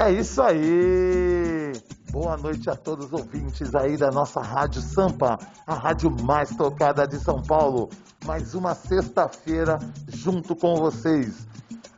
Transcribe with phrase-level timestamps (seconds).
[0.00, 1.72] É isso aí!
[2.12, 5.36] Boa noite a todos os ouvintes aí da nossa Rádio Sampa,
[5.66, 7.90] a rádio mais tocada de São Paulo.
[8.24, 9.76] Mais uma sexta-feira
[10.06, 11.48] junto com vocês.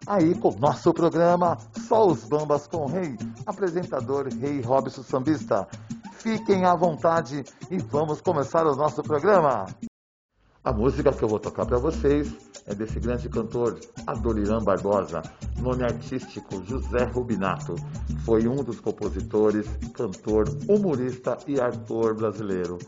[0.06, 5.68] Aí com o nosso programa Só os Bambas com o Rei, apresentador Rei Robson Sambista.
[6.14, 9.66] Fiquem à vontade e vamos começar o nosso programa.
[10.64, 15.22] A música que eu vou tocar para vocês é desse grande cantor Adoniran Barbosa,
[15.58, 17.74] nome artístico José Rubinato.
[18.24, 22.78] Foi um dos compositores, cantor, humorista e ator brasileiro.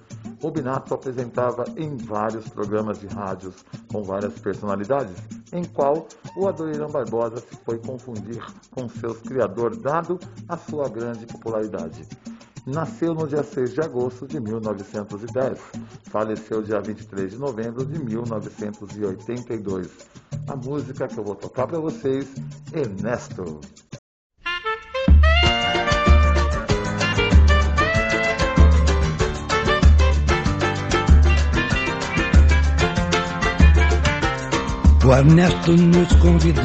[0.42, 5.16] Rubinato apresentava em vários programas de rádios com várias personalidades,
[5.52, 11.26] em qual o Adoniran Barbosa se foi confundir com seus criador dado a sua grande
[11.26, 12.08] popularidade.
[12.64, 15.58] Nasceu no dia 6 de agosto de 1910.
[16.04, 19.88] Faleceu dia 23 de novembro de 1982.
[20.46, 22.28] A música que eu vou tocar para vocês,
[22.72, 23.60] Ernesto.
[35.04, 36.62] O Ernesto nos convidou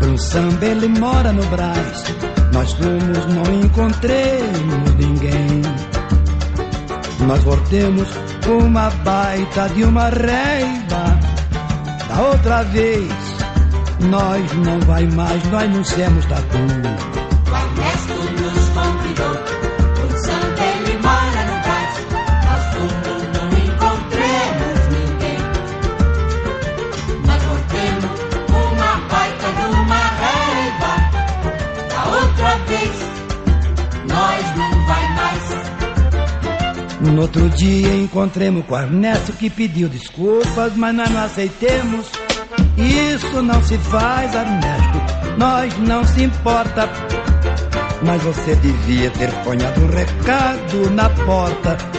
[0.00, 2.23] para um samba, ele mora no Brás.
[2.54, 5.60] Nós fomos, não encontremos ninguém.
[7.26, 8.08] Nós voltemos
[8.46, 11.18] uma baita de uma reiva.
[12.08, 13.10] Da outra vez,
[14.08, 17.23] nós não vai mais, nós não somos tatu.
[37.14, 42.10] No outro dia encontremos com o Ernesto que pediu desculpas, mas nós não aceitemos.
[42.76, 46.90] Isso não se faz, Ernesto, nós não se importa.
[48.04, 51.93] Mas você devia ter ponhado um recado na porta.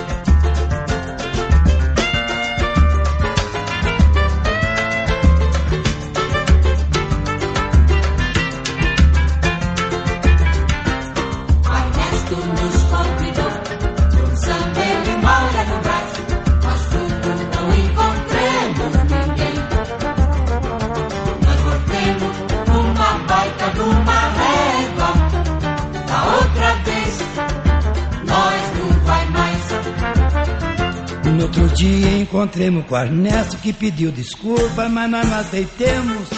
[32.45, 36.29] Encontremos com Ernesto que pediu desculpa, mas nós não aceitemos.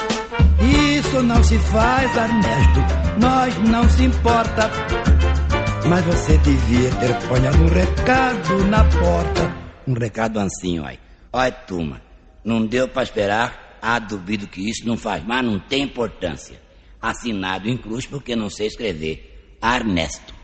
[0.97, 2.79] Isso não se faz, Ernesto,
[3.19, 4.71] nós não se importa.
[5.87, 9.53] Mas você devia ter ponhado um recado na porta.
[9.85, 10.99] Um recado assim, olha.
[11.33, 12.01] Olha, turma,
[12.43, 13.77] não deu pra esperar.
[13.81, 16.59] Ah, duvido que isso não faz, mas não tem importância.
[17.01, 19.57] Assinado em cruz porque não sei escrever.
[19.61, 20.36] Ernesto.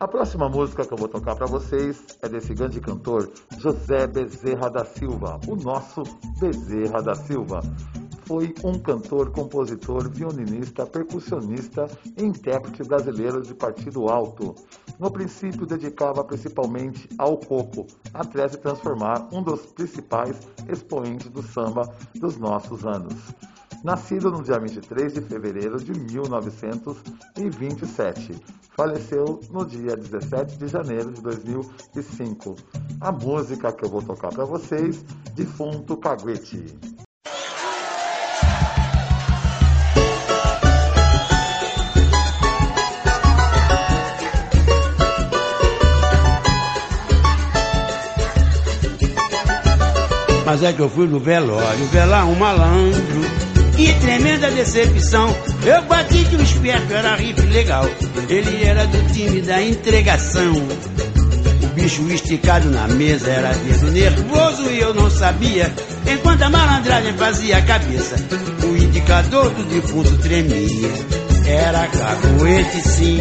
[0.00, 3.28] A próxima música que eu vou tocar para vocês é desse grande cantor
[3.58, 6.04] José Bezerra da Silva, o nosso
[6.38, 7.60] Bezerra da Silva.
[8.24, 14.54] Foi um cantor, compositor, violinista, percussionista e intérprete brasileiro de partido alto.
[15.00, 17.84] No princípio, dedicava principalmente ao coco,
[18.14, 20.38] até se transformar um dos principais
[20.68, 23.14] expoentes do samba dos nossos anos.
[23.84, 28.34] Nascido no dia 23 de fevereiro de 1927.
[28.76, 32.56] Faleceu no dia 17 de janeiro de 2005.
[33.00, 36.64] A música que eu vou tocar para vocês, Defunto Caguete.
[50.44, 53.47] Mas é que eu fui no velório, velar um malandro.
[53.78, 55.32] Que tremenda decepção.
[55.64, 57.88] Eu bati que o esperto era riff legal.
[58.28, 60.52] Ele era do time da entregação.
[61.62, 65.72] O bicho esticado na mesa era dedo nervoso e eu não sabia.
[66.12, 68.16] Enquanto a malandragem fazia a cabeça,
[68.64, 70.90] o indicador do defunto tremia.
[71.46, 73.20] Era caguete sim,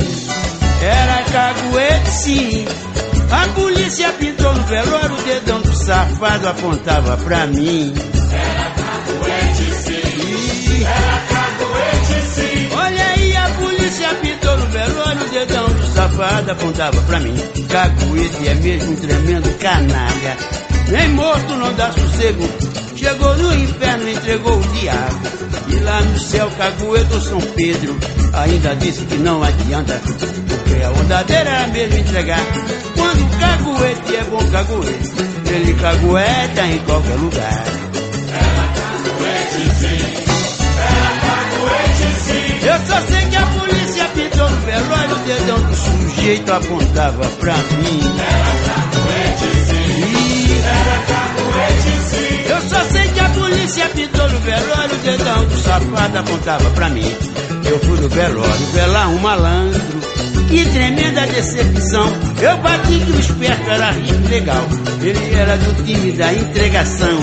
[0.81, 2.65] era caguete sim.
[3.29, 7.93] A polícia pintou no velório, o dedão do safado apontava pra mim.
[15.37, 17.35] O dedão safada apontava pra mim.
[17.69, 20.37] Caguete é mesmo um tremendo canalha.
[20.89, 22.49] Nem morto não dá sossego.
[22.95, 25.19] Chegou no inferno, entregou o diabo.
[25.67, 27.95] E lá no céu, Cagueto São Pedro
[28.33, 30.01] ainda disse que não adianta.
[30.47, 32.41] Porque a ondadeira era mesmo entregar.
[32.95, 35.11] Quando caguete é bom caguete,
[35.51, 37.63] ele cagueta em qualquer lugar.
[42.63, 43.56] Eu só sei que a
[44.77, 47.99] polícia pintou no velório, o dedão do sujeito apontava pra mim.
[49.99, 50.61] Ih,
[52.49, 56.89] Eu só sei que a polícia pintou no velório, o dedão do safado apontava pra
[56.89, 57.11] mim.
[57.65, 59.81] Eu fui no velório, velar um malandro.
[60.47, 62.09] Que tremenda decepção.
[62.41, 64.63] Eu bati que o esperto era rico legal.
[65.01, 67.19] Ele era do time da entregação.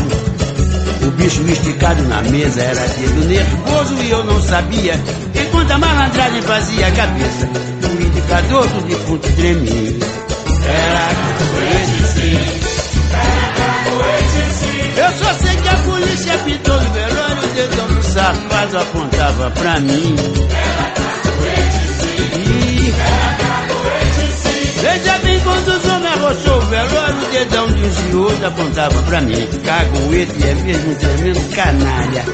[1.06, 4.95] O bicho esticado na mesa era dedo nervoso e eu não sabia.
[5.65, 9.97] Enquanto a malandragem fazia a cabeça, o indicador do defunto tremia.
[10.67, 12.37] Era capoeira sim.
[14.97, 19.81] Eu só sei que a polícia pintou no velório, o dedão do safado apontava pra
[19.81, 20.15] mim.
[22.37, 22.95] Ih,
[24.83, 29.21] Veja bem quando os homens arrochou o velório, o dedão de e outros apontava pra
[29.23, 29.49] mim.
[29.65, 32.25] Caguete é mesmo um tremendo canalha.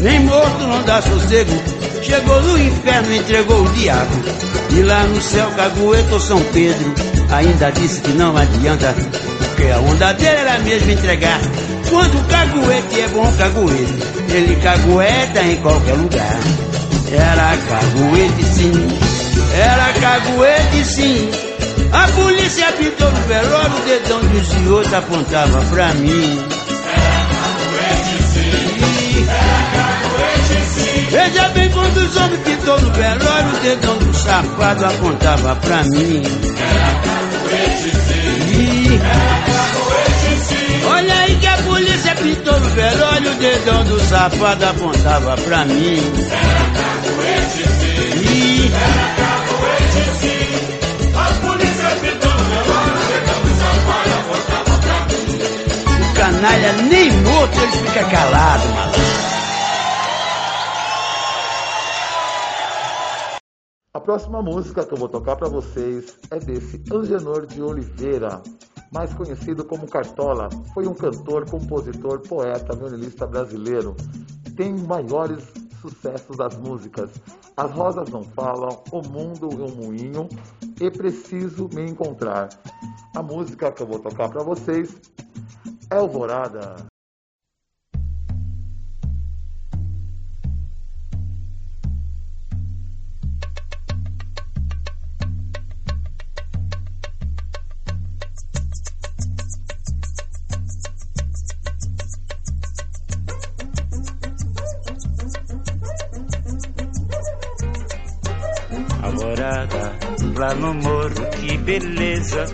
[0.00, 1.75] Nem morto não dá sossego.
[2.06, 4.14] Chegou no inferno, entregou o diabo.
[4.70, 6.94] E lá no céu, Caguete ou São Pedro
[7.32, 8.94] ainda disse que não adianta.
[9.38, 11.40] Porque a onda dele era mesmo entregar.
[11.90, 13.94] Quando o caguete é bom caguete,
[14.32, 16.38] ele cagueta em qualquer lugar.
[17.10, 18.88] Era caguete sim,
[19.52, 21.30] era caguete sim.
[21.92, 24.20] A polícia pintou no velório, o dedão
[24.64, 26.55] e outros apontava pra mim.
[31.16, 36.22] Veja bem quando os homens pintou no velório, o dedão do safado apontava pra mim.
[38.52, 39.00] Ih,
[40.86, 46.02] Olha aí que a polícia pintou no velório, o dedão do safado apontava pra mim.
[48.20, 48.70] Ih,
[55.98, 59.25] O canalha nem morto ele fica calado, malandro.
[64.06, 68.40] Próxima música que eu vou tocar para vocês é desse Angenor de Oliveira,
[68.92, 70.48] mais conhecido como Cartola.
[70.72, 73.96] Foi um cantor, compositor, poeta, violonista brasileiro.
[74.56, 77.10] Tem maiores sucessos das músicas
[77.56, 80.28] As Rosas Não Falam, O Mundo é um Moinho
[80.80, 82.48] e Preciso Me Encontrar.
[83.16, 84.94] A música que eu vou tocar para vocês
[85.90, 86.76] é Alvorada.
[109.16, 109.96] Alvorada,
[110.36, 112.44] lá no morro, que beleza.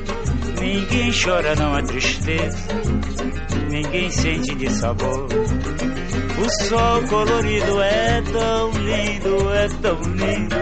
[0.61, 2.57] Ninguém chora, não há tristeza.
[3.69, 5.27] Ninguém sente de sabor.
[6.39, 10.57] O sol colorido é tão lindo, é tão lindo.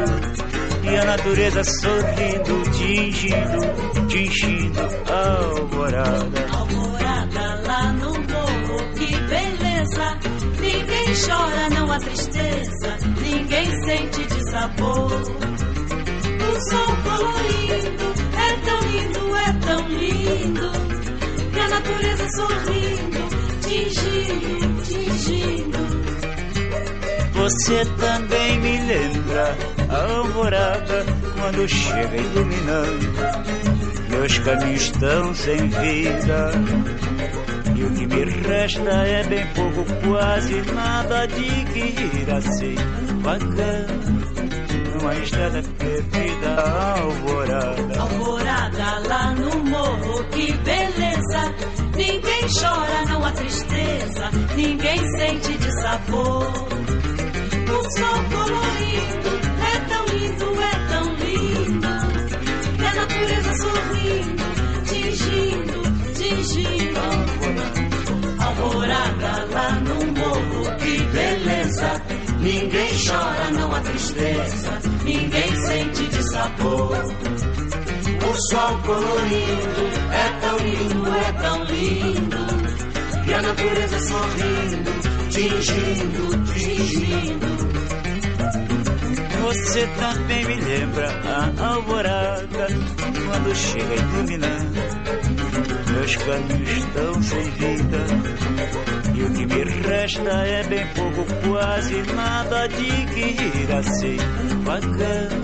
[0.84, 6.46] E a natureza sorrindo, tingindo, tingindo a alvorada.
[6.50, 10.18] Alvorada lá no morro, que beleza.
[10.60, 12.96] Ninguém chora, não há tristeza.
[13.20, 15.59] Ninguém sente de sabor.
[16.50, 20.70] O sol colorido é tão lindo, é tão lindo.
[21.54, 23.22] E a natureza sorrindo,
[23.62, 25.78] tingindo, tingindo.
[27.34, 29.56] Você também me lembra
[29.88, 31.06] a alvorada
[31.38, 33.12] quando chega iluminando.
[34.08, 36.50] Meus caminhos estão sem vida.
[37.76, 42.74] E o que me resta é bem pouco, quase nada de que ir assim.
[43.22, 44.19] Bacana,
[45.00, 46.60] numa estrada perdida,
[47.00, 48.00] alvorada.
[48.00, 51.54] Alvorada lá no morro, que beleza.
[51.96, 54.30] Ninguém chora, não há tristeza.
[54.54, 56.46] Ninguém sente de sabor.
[57.70, 59.30] O sol colorido
[59.64, 61.88] é tão lindo, é tão lindo.
[62.78, 64.44] E a natureza sorrindo,
[64.84, 65.82] tingindo,
[66.14, 67.00] tingindo.
[68.38, 72.19] Alvorada lá no morro, que beleza.
[72.40, 74.80] Ninguém chora, não há tristeza.
[75.04, 77.04] Ninguém sente de sabor.
[78.28, 79.82] O sol colorido
[80.12, 82.36] é tão lindo, é tão lindo.
[83.26, 84.90] E a natureza sorrindo,
[85.30, 87.50] tingindo, tingindo.
[89.42, 92.66] Você também me lembra a alvorada
[93.26, 94.80] quando chega iluminando.
[95.92, 102.66] Meus caminhos estão sem vida e o que me resta é bem pouco, quase nada
[102.68, 104.18] de quem irá ser
[104.64, 105.40] bacana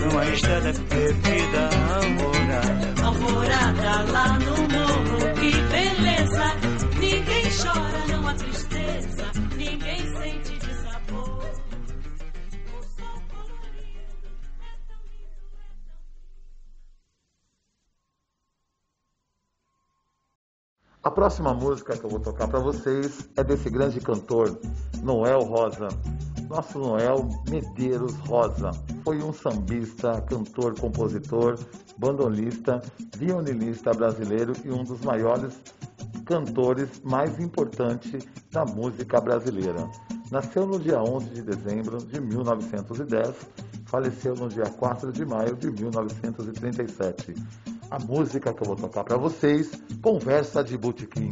[0.00, 3.04] numa estrada perdida, alvorada.
[3.04, 6.56] Alvorada lá no morro, que beleza!
[6.98, 8.67] Ninguém chora, não há tristeza,
[21.04, 24.58] A próxima música que eu vou tocar para vocês é desse grande cantor,
[25.00, 25.88] Noel Rosa.
[26.48, 28.72] Nosso Noel Medeiros Rosa
[29.04, 31.56] foi um sambista, cantor, compositor,
[31.96, 32.82] bandolista,
[33.16, 35.54] violonista brasileiro e um dos maiores
[36.26, 39.88] cantores mais importantes da música brasileira.
[40.32, 43.36] Nasceu no dia 11 de dezembro de 1910,
[43.86, 47.34] faleceu no dia 4 de maio de 1937.
[47.90, 49.70] A música que eu vou tocar para vocês,
[50.02, 51.30] Conversa de Botequim.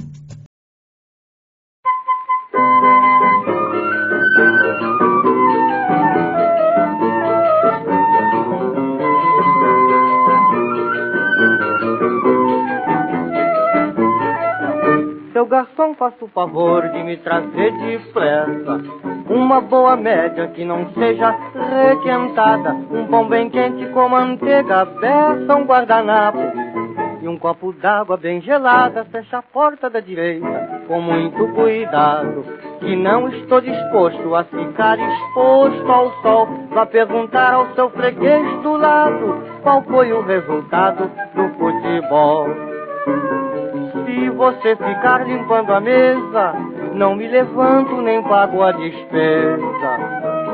[15.47, 18.81] Garçom, faça o favor de me trazer depressa
[19.29, 21.35] uma boa média que não seja
[21.89, 26.39] requentada, um pão bem quente com manteiga, beça, um guardanapo
[27.23, 29.05] e um copo d'água bem gelada.
[29.05, 32.45] Fecha a porta da direita com muito cuidado,
[32.81, 36.49] que não estou disposto a ficar exposto ao sol.
[36.71, 42.47] Vá perguntar ao seu freguês do lado qual foi o resultado do futebol.
[44.07, 46.53] Se você ficar limpando a mesa,
[46.95, 49.59] não me levanto nem pago a despesa.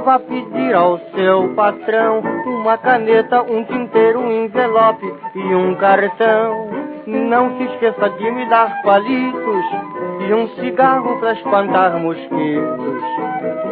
[0.04, 6.71] Vá pedir ao seu patrão uma caneta, um tinteiro, um envelope e um cartão.
[7.06, 9.64] Não se esqueça de me dar palitos
[10.26, 13.02] e um cigarro para espantar mosquitos.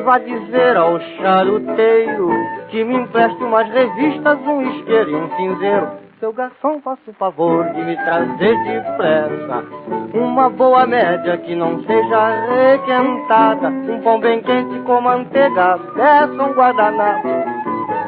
[0.05, 2.31] Vá dizer ao charuteiro
[2.69, 6.00] que me empreste umas revistas, um isqueiro e um cinzeiro.
[6.21, 9.65] Seu garçom, faça o favor de me trazer depressa
[10.12, 16.53] uma boa média que não seja requentada, um pão bem quente com manteiga, peça um
[16.53, 17.27] guardanapo,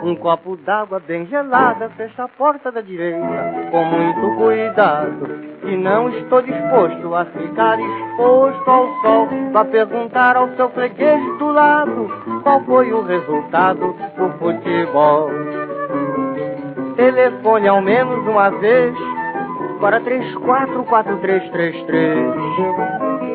[0.04, 5.26] um copo d'água bem gelada, fecha a porta da direita com muito cuidado,
[5.62, 11.50] que não estou disposto a ficar exposto ao sol, vá perguntar ao seu freguês do
[11.50, 12.10] lado
[12.42, 15.30] qual foi o resultado do futebol.
[16.96, 18.94] Telefone ao menos uma vez
[19.80, 22.18] para 344333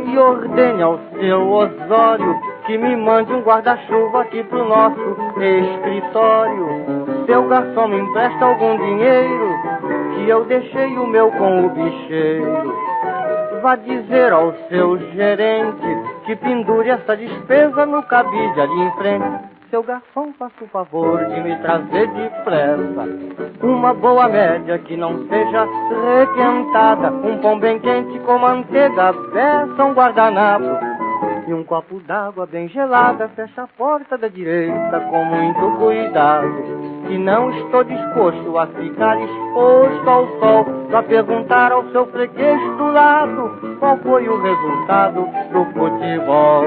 [0.07, 6.67] e ordene ao seu Osório que me mande um guarda-chuva aqui pro nosso escritório.
[7.25, 9.49] Seu garçom me empresta algum dinheiro
[10.15, 12.75] que eu deixei o meu com o bicheiro.
[13.61, 15.87] Vá dizer ao seu gerente
[16.25, 19.46] que pendure essa despesa no cabide ali em frente.
[19.69, 23.03] Seu garçom, faça o favor de me trazer depressa
[23.61, 25.67] uma boa média que não seja
[26.19, 30.97] requentada, um pão bem quente com manteiga, peça um guardanapo
[31.47, 33.29] e um copo d'água bem gelada.
[33.29, 36.87] Fecha a porta da direita com muito cuidado.
[37.07, 42.91] Que não estou disposto a ficar exposto ao sol pra perguntar ao seu freguês do
[42.91, 46.65] lado qual foi o resultado do futebol.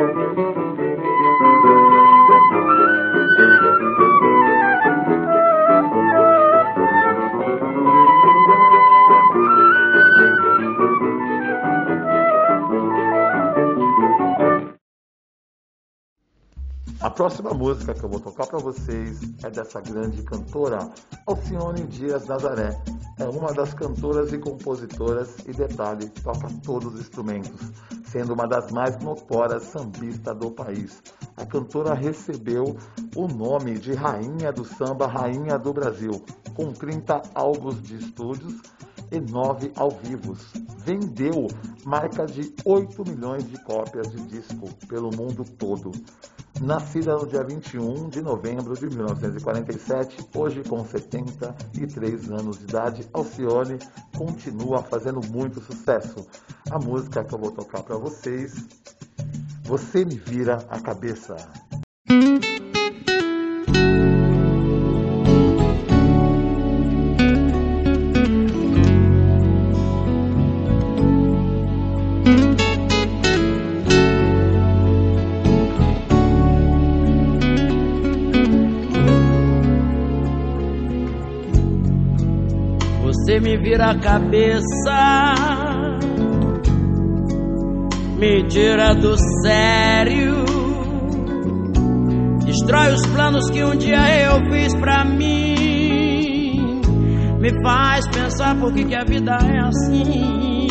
[17.00, 20.90] A próxima música que eu vou tocar para vocês é dessa grande cantora,
[21.26, 22.78] Alcione Dias Nazaré.
[23.18, 27.72] É uma das cantoras e compositoras e detalhe, toca todos os instrumentos,
[28.04, 31.02] sendo uma das mais notórias sambistas do país.
[31.38, 32.76] A cantora recebeu
[33.16, 36.22] o nome de Rainha do Samba, Rainha do Brasil,
[36.54, 38.60] com 30 álbuns de estúdios
[39.10, 40.36] e 9 ao vivo.
[40.84, 41.48] Vendeu
[41.84, 45.92] marca de 8 milhões de cópias de disco pelo mundo todo.
[46.60, 53.78] Nascida no dia 21 de novembro de 1947, hoje com 73 anos de idade, Alcione
[54.16, 56.26] continua fazendo muito sucesso.
[56.70, 58.68] A música que eu vou tocar para vocês,
[59.64, 61.36] Você me vira a cabeça.
[83.70, 85.34] Vira a cabeça,
[88.18, 90.44] me tira do sério,
[92.44, 96.80] destrói os planos que um dia eu fiz pra mim,
[97.38, 100.66] me faz pensar por que, que a vida é assim.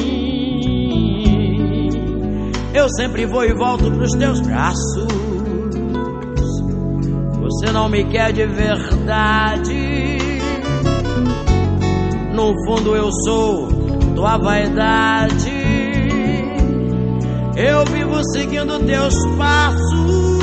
[2.74, 5.08] Eu sempre vou e volto pros teus braços.
[7.40, 9.89] Você não me quer de verdade.
[12.40, 13.68] No fundo eu sou
[14.16, 15.52] tua vaidade.
[17.58, 20.40] Eu vivo seguindo teus passos.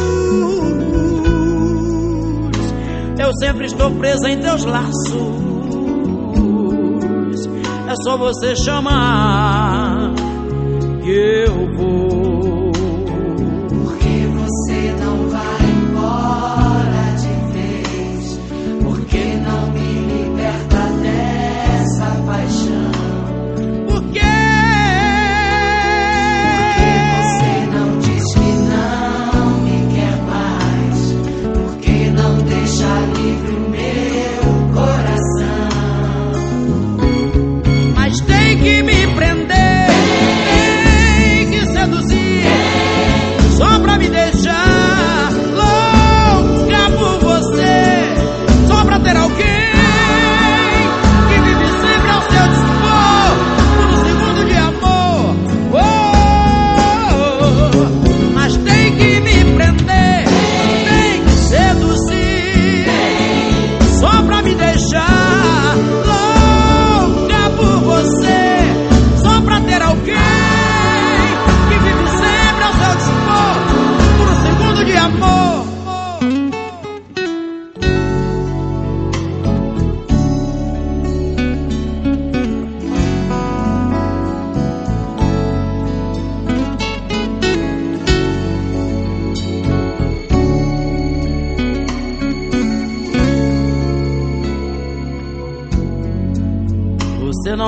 [3.18, 5.16] Eu sempre estou presa em teus laços.
[7.88, 10.12] É só você chamar
[11.02, 11.10] que
[11.48, 11.65] eu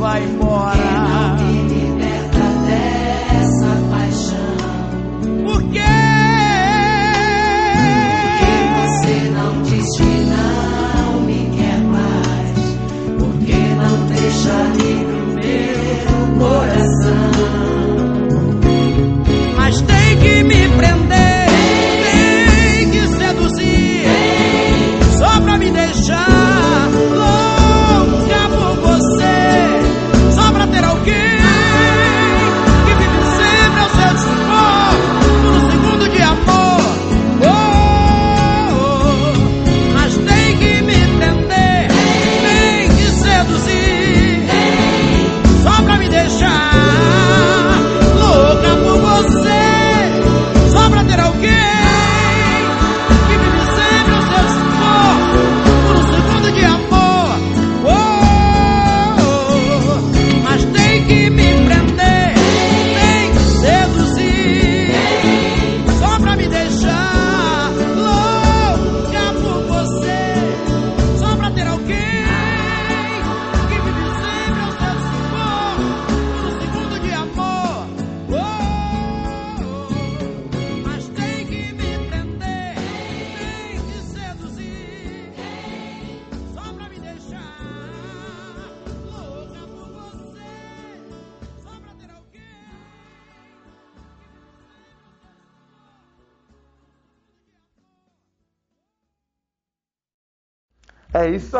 [0.00, 0.76] vai embora.
[0.78, 4.56] não me liberta dessa paixão?
[5.44, 5.80] Por quê?
[8.22, 12.78] Porque você não diz que não me quer mais?
[13.18, 14.79] Porque não deixa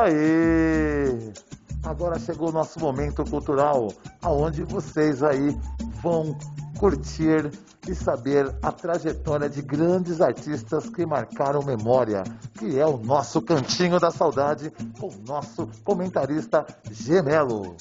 [0.00, 1.32] aí!
[1.82, 5.56] Agora chegou o nosso momento cultural, aonde vocês aí
[6.02, 6.36] vão
[6.78, 7.50] curtir
[7.88, 12.22] e saber a trajetória de grandes artistas que marcaram memória,
[12.58, 17.76] que é o nosso Cantinho da Saudade, com o nosso comentarista Gemelo.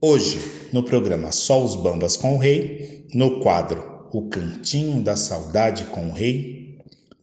[0.00, 5.84] Hoje, no programa Só os Bambas com o Rei, no quadro O Cantinho da Saudade
[5.86, 6.57] com o Rei,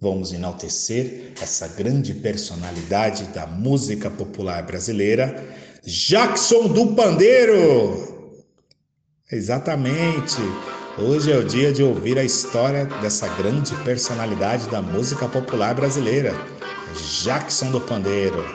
[0.05, 5.43] Vamos enaltecer essa grande personalidade da música popular brasileira,
[5.83, 8.37] Jackson do Pandeiro.
[9.31, 10.37] Exatamente.
[10.99, 16.35] Hoje é o dia de ouvir a história dessa grande personalidade da música popular brasileira,
[17.23, 18.45] Jackson do Pandeiro.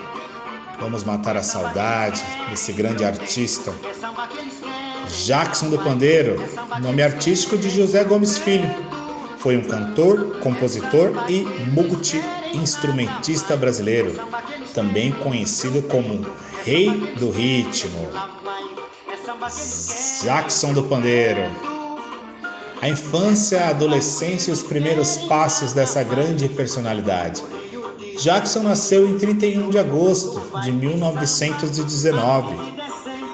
[0.79, 3.75] Vamos matar a saudade desse grande artista.
[5.27, 6.37] Jackson do Pandeiro,
[6.81, 9.00] nome artístico de José Gomes Filho.
[9.41, 14.15] Foi um cantor, compositor e multi-instrumentista brasileiro,
[14.75, 16.27] também conhecido como
[16.63, 18.07] Rei do Ritmo.
[20.23, 21.51] Jackson do Pandeiro.
[22.83, 27.43] A infância, a adolescência e os primeiros passos dessa grande personalidade.
[28.21, 32.55] Jackson nasceu em 31 de agosto de 1919,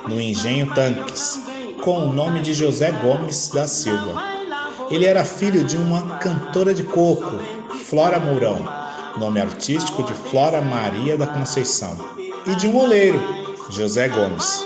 [0.08, 1.40] no Engenho Tanques,
[1.82, 4.35] com o nome de José Gomes da Silva.
[4.90, 7.38] Ele era filho de uma cantora de coco,
[7.86, 8.64] Flora Mourão,
[9.18, 11.96] nome artístico de Flora Maria da Conceição,
[12.46, 13.20] e de um oleiro,
[13.70, 14.64] José Gomes.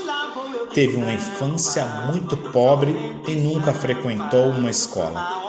[0.75, 5.41] Teve uma infância muito pobre e nunca frequentou uma escola.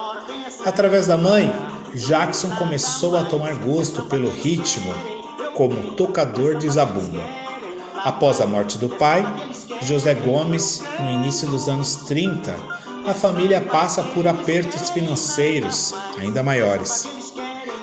[0.65, 1.53] Através da mãe,
[1.93, 4.93] Jackson começou a tomar gosto pelo ritmo
[5.55, 7.23] como tocador de zabumba.
[8.03, 9.23] Após a morte do pai,
[9.81, 12.55] José Gomes, no início dos anos 30,
[13.05, 17.07] a família passa por apertos financeiros ainda maiores,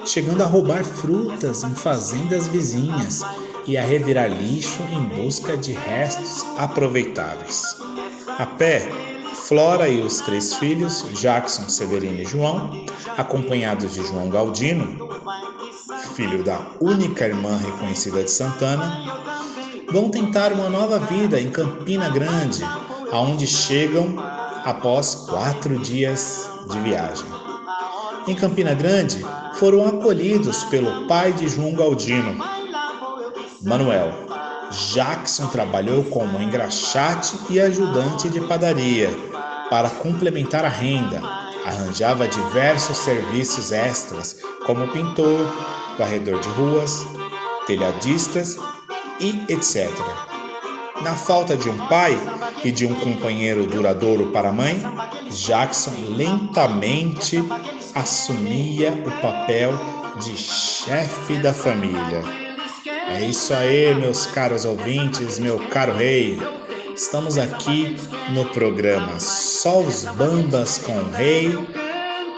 [0.05, 3.23] chegando a roubar frutas em fazendas vizinhas
[3.67, 7.77] e a revirar lixo em busca de restos aproveitáveis.
[8.39, 8.89] A pé,
[9.35, 12.85] Flora e os três filhos, Jackson, Severino e João,
[13.17, 15.09] acompanhados de João Galdino,
[16.15, 19.23] filho da única irmã reconhecida de Santana,
[19.91, 22.63] vão tentar uma nova vida em Campina Grande,
[23.11, 24.17] aonde chegam
[24.65, 27.27] após quatro dias de viagem.
[28.27, 32.37] Em Campina Grande, foram acolhidos pelo pai de João Galdino,
[33.63, 34.13] Manuel.
[34.93, 39.11] Jackson trabalhou como engraxate e ajudante de padaria
[39.71, 41.23] para complementar a renda.
[41.65, 45.47] Arranjava diversos serviços extras, como pintor,
[45.99, 47.07] varredor de ruas,
[47.67, 48.57] telhadistas
[49.21, 49.91] e etc.
[51.03, 52.19] Na falta de um pai
[52.65, 54.81] e de um companheiro duradouro para a mãe,
[55.31, 57.43] Jackson lentamente
[57.95, 59.73] assumia o papel
[60.23, 62.23] de chefe da família.
[63.09, 66.39] É isso aí, meus caros ouvintes, meu caro rei.
[66.95, 67.97] Estamos aqui
[68.31, 71.57] no programa Só os Bambas com o Rei,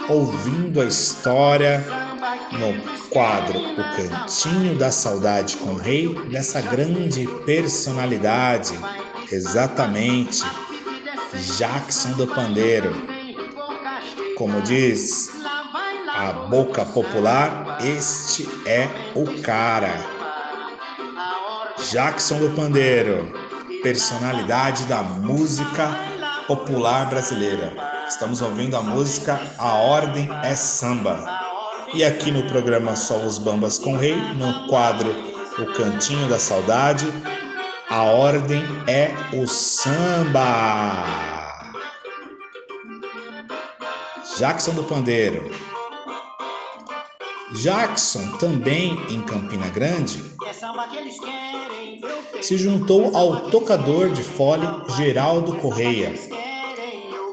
[0.09, 1.83] ouvindo a história
[2.53, 8.79] no quadro O Cantinho da Saudade com o Rei, dessa grande personalidade,
[9.33, 10.43] exatamente,
[11.57, 12.93] Jackson do Pandeiro.
[14.37, 15.31] Como diz
[16.09, 19.93] a boca popular, este é o cara.
[21.91, 23.33] Jackson do Pandeiro,
[23.83, 25.89] personalidade da música
[26.47, 27.73] popular brasileira.
[28.09, 31.25] Estamos ouvindo a música A Ordem é Samba.
[31.95, 35.15] E aqui no programa Só os Bambas com Rei, no quadro
[35.59, 37.07] O Cantinho da Saudade,
[37.91, 41.05] a ordem é o samba.
[44.39, 45.51] Jackson do Pandeiro.
[47.55, 50.23] Jackson, também em Campina Grande,
[52.41, 56.15] se juntou ao tocador de fole Geraldo Correia,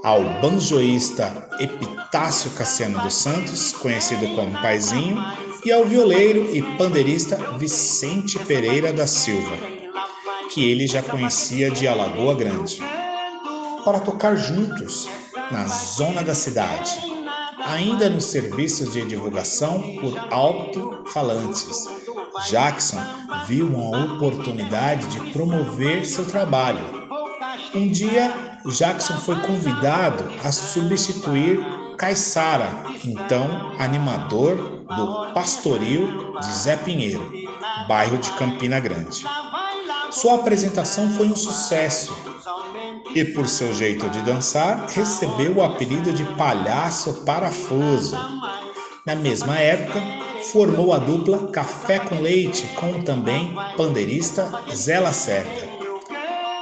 [0.03, 5.23] ao banjoísta Epitácio Cassiano dos Santos, conhecido como Paizinho,
[5.63, 9.76] e ao violeiro e pandeirista Vicente Pereira da Silva,
[10.49, 12.81] que ele já conhecia de Alagoa Grande,
[13.83, 15.07] para tocar juntos
[15.51, 16.91] na zona da cidade,
[17.65, 21.87] ainda nos serviços de divulgação por alto-falantes.
[22.49, 23.01] Jackson
[23.47, 26.79] viu uma oportunidade de promover seu trabalho.
[27.73, 31.59] Um dia, Jackson foi convidado a substituir
[31.97, 32.69] Caissara,
[33.03, 34.55] então animador
[34.95, 37.31] do Pastoril de Zé Pinheiro,
[37.87, 39.23] bairro de Campina Grande.
[40.09, 42.15] Sua apresentação foi um sucesso
[43.13, 48.17] e, por seu jeito de dançar, recebeu o apelido de Palhaço Parafuso.
[49.05, 50.01] Na mesma época,
[50.51, 55.67] formou a dupla Café com Leite com também pandeirista Zé Lacerda.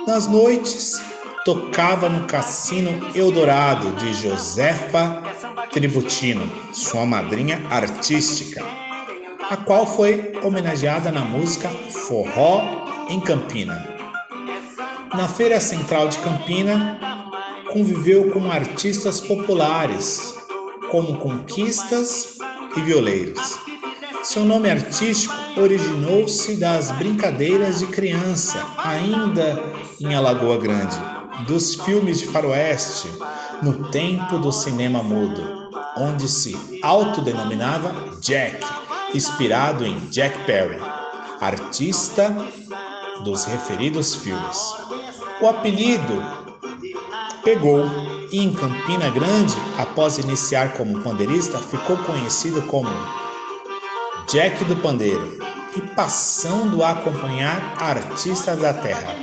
[0.07, 1.01] Nas noites,
[1.43, 5.21] tocava no Cassino Eldorado de Josefa
[5.71, 8.63] Tributino, sua madrinha artística,
[9.49, 13.87] a qual foi homenageada na música Forró em Campina.
[15.13, 16.99] Na Feira Central de Campina,
[17.71, 20.35] conviveu com artistas populares,
[20.89, 22.37] como conquistas
[22.75, 23.59] e violeiros.
[24.23, 29.61] Seu nome artístico originou-se das brincadeiras de criança, ainda
[29.99, 30.97] em Alagoa Grande,
[31.47, 33.07] dos filmes de faroeste,
[33.61, 38.65] no tempo do cinema mudo, onde se autodenominava Jack,
[39.13, 40.79] inspirado em Jack Perry,
[41.39, 42.35] artista
[43.23, 44.57] dos referidos filmes.
[45.41, 46.23] O apelido
[47.43, 47.85] pegou
[48.31, 52.89] e em Campina Grande, após iniciar como pandeirista, ficou conhecido como
[54.27, 55.37] Jack do Pandeiro
[55.75, 59.15] e passando a acompanhar artistas da terra.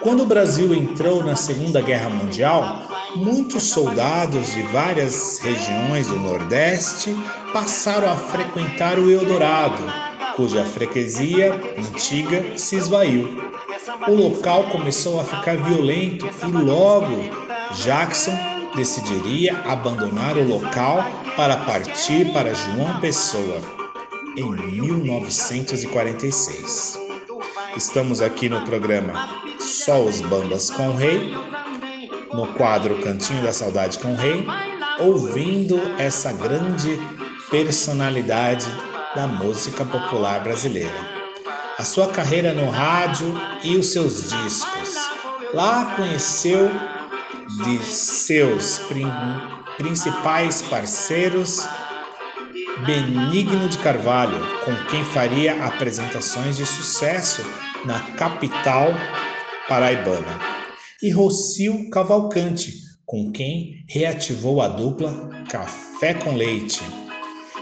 [0.00, 2.82] Quando o Brasil entrou na Segunda Guerra Mundial,
[3.14, 7.14] muitos soldados de várias regiões do Nordeste
[7.52, 13.28] passaram a frequentar o Eldorado, cuja freguesia antiga se esvaiu.
[14.08, 17.16] O local começou a ficar violento e logo
[17.82, 18.36] Jackson
[18.74, 21.02] decidiria abandonar o local
[21.36, 23.60] para partir para João Pessoa
[24.36, 26.98] em 1946.
[27.76, 31.32] Estamos aqui no programa Só os Bambas com o Rei,
[32.32, 34.46] no quadro Cantinho da Saudade com o Rei,
[35.00, 36.96] ouvindo essa grande
[37.50, 38.66] personalidade
[39.14, 41.20] da música popular brasileira.
[41.78, 44.94] A sua carreira no rádio e os seus discos.
[45.54, 46.70] Lá conheceu
[47.64, 48.80] de seus
[49.76, 51.66] principais parceiros
[52.86, 57.42] Benigno de Carvalho, com quem faria apresentações de sucesso
[57.84, 58.88] na capital
[59.68, 60.38] paraibana,
[61.02, 65.12] e Rocio Cavalcante, com quem reativou a dupla
[65.48, 66.82] Café com Leite,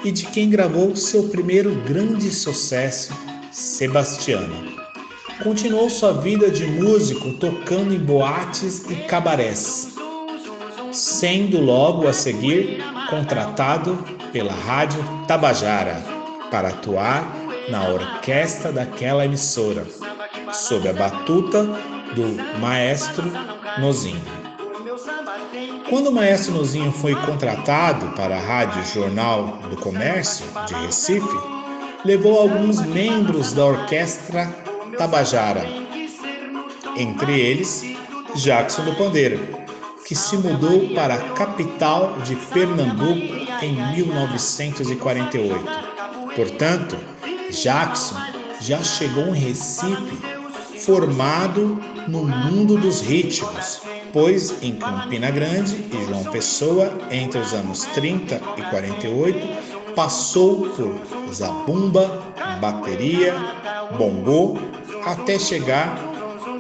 [0.05, 3.13] e de quem gravou seu primeiro grande sucesso,
[3.51, 4.77] Sebastiano.
[5.43, 9.89] Continuou sua vida de músico tocando em boates e cabarés,
[10.93, 16.03] sendo logo a seguir contratado pela Rádio Tabajara
[16.51, 17.33] para atuar
[17.71, 19.87] na orquestra daquela emissora,
[20.53, 21.65] sob a batuta
[22.15, 23.25] do maestro
[23.79, 24.38] Nozinho.
[25.89, 31.39] Quando o maestro Nozinho foi contratado para a Rádio Jornal do Comércio de Recife,
[32.05, 34.47] levou alguns membros da orquestra
[34.99, 35.65] Tabajara,
[36.97, 37.83] entre eles
[38.37, 39.41] Jackson do Pandeiro,
[40.07, 45.65] que se mudou para a capital de Pernambuco em 1948.
[46.37, 46.97] Portanto,
[47.51, 48.17] Jackson
[48.61, 50.38] já chegou em Recife
[50.89, 57.81] formado no mundo dos ritmos, pois em Campina Grande e João Pessoa, entre os anos
[57.93, 60.99] 30 e 48, passou por
[61.31, 62.23] zabumba,
[62.59, 63.35] bateria,
[63.99, 64.57] bongô,
[65.05, 65.95] até chegar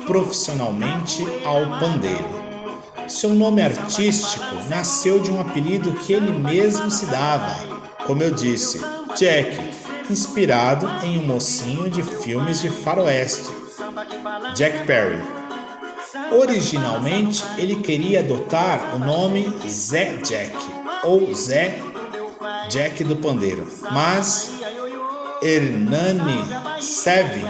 [0.06, 2.28] profissionalmente ao pandeiro.
[3.08, 7.56] Seu nome artístico nasceu de um apelido que ele mesmo se dava,
[8.06, 8.78] como eu disse,
[9.16, 9.58] Jack,
[10.10, 13.57] inspirado em um mocinho de filmes de faroeste,
[14.54, 15.22] Jack Perry.
[16.32, 20.52] Originalmente, ele queria adotar o nome Zé Jack
[21.04, 21.80] ou Zé
[22.68, 24.52] Jack do Pandeiro, mas
[25.42, 26.44] Hernani
[26.80, 27.44] Seve,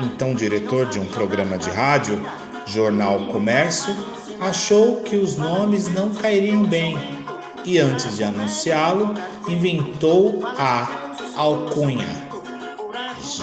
[0.00, 2.24] então diretor de um programa de rádio,
[2.66, 3.94] Jornal Comércio,
[4.40, 6.98] achou que os nomes não cairiam bem
[7.64, 9.14] e, antes de anunciá-lo,
[9.48, 10.88] inventou a
[11.36, 12.26] alcunha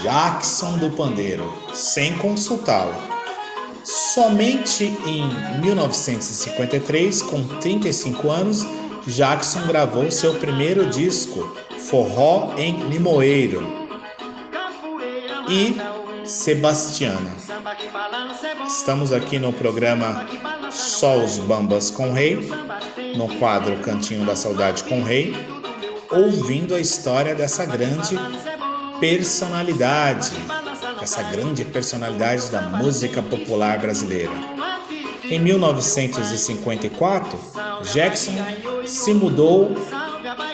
[0.01, 2.93] Jackson do Pandeiro, sem consultá-lo.
[3.83, 5.27] Somente em
[5.59, 8.65] 1953, com 35 anos,
[9.07, 11.55] Jackson gravou seu primeiro disco,
[11.89, 13.83] Forró em Limoeiro,
[15.49, 15.75] e
[16.25, 17.31] Sebastiana.
[18.65, 20.25] Estamos aqui no programa
[20.71, 22.49] Só os Bambas com o Rei,
[23.17, 25.35] no quadro Cantinho da Saudade com o Rei,
[26.09, 28.17] ouvindo a história dessa grande
[28.99, 30.31] personalidade,
[31.03, 34.31] essa grande personalidade da música popular brasileira.
[35.23, 37.37] Em 1954,
[37.93, 38.33] Jackson
[38.85, 39.75] se mudou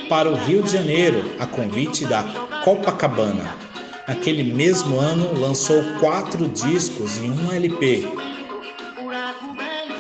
[0.10, 2.24] para o Rio de Janeiro a convite da
[2.64, 3.70] Copacabana
[4.10, 8.08] Naquele mesmo ano, lançou quatro discos em um LP.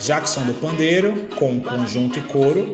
[0.01, 2.73] Jackson do Pandeiro, com conjunto e coro,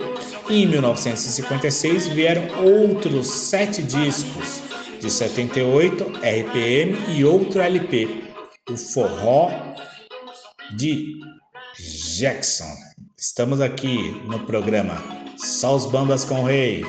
[0.49, 4.61] e em 1956 vieram outros sete discos,
[5.05, 8.23] de 78, RPM e outro LP,
[8.67, 9.51] o Forró
[10.75, 11.19] de
[12.17, 12.73] Jackson.
[13.15, 14.97] Estamos aqui no programa
[15.37, 16.83] Só os Bambas com o Rei,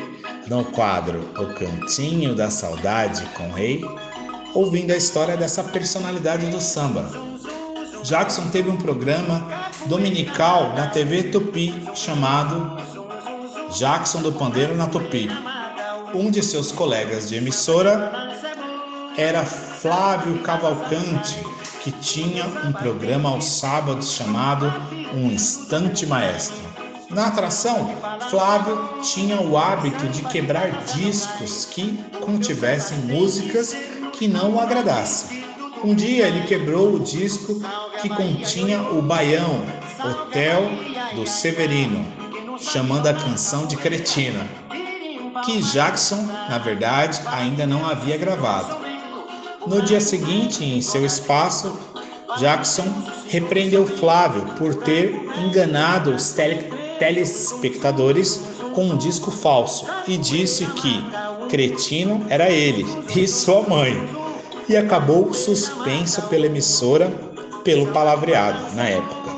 [0.49, 3.85] no quadro O Cantinho da Saudade com o Rei,
[4.55, 7.11] ouvindo a história dessa personalidade do samba.
[8.03, 12.79] Jackson teve um programa dominical na TV Tupi chamado
[13.77, 15.29] Jackson do Pandeiro na Tupi.
[16.17, 18.11] Um de seus colegas de emissora
[19.19, 21.37] era Flávio Cavalcante,
[21.83, 24.73] que tinha um programa aos sábados chamado
[25.15, 26.57] Um Instante Maestro.
[27.11, 27.95] Na atração,
[28.31, 33.77] Flávio tinha o hábito de quebrar discos que contivessem músicas
[34.15, 35.45] que não o agradassem.
[35.85, 37.61] Um dia ele quebrou o disco
[38.01, 39.63] que continha o Baião,
[40.03, 40.63] Hotel
[41.15, 42.07] do Severino,
[42.59, 44.47] chamando a canção de Cretina,
[45.45, 48.77] que Jackson, na verdade, ainda não havia gravado.
[49.67, 51.79] No dia seguinte, em seu espaço,
[52.39, 52.85] Jackson
[53.29, 58.43] repreendeu Flávio por ter enganado os tele telespectadores
[58.75, 61.05] com um disco falso e disse que
[61.49, 64.09] cretino era ele e sua mãe.
[64.69, 67.09] E acabou suspenso pela emissora
[67.63, 69.36] pelo palavreado na época.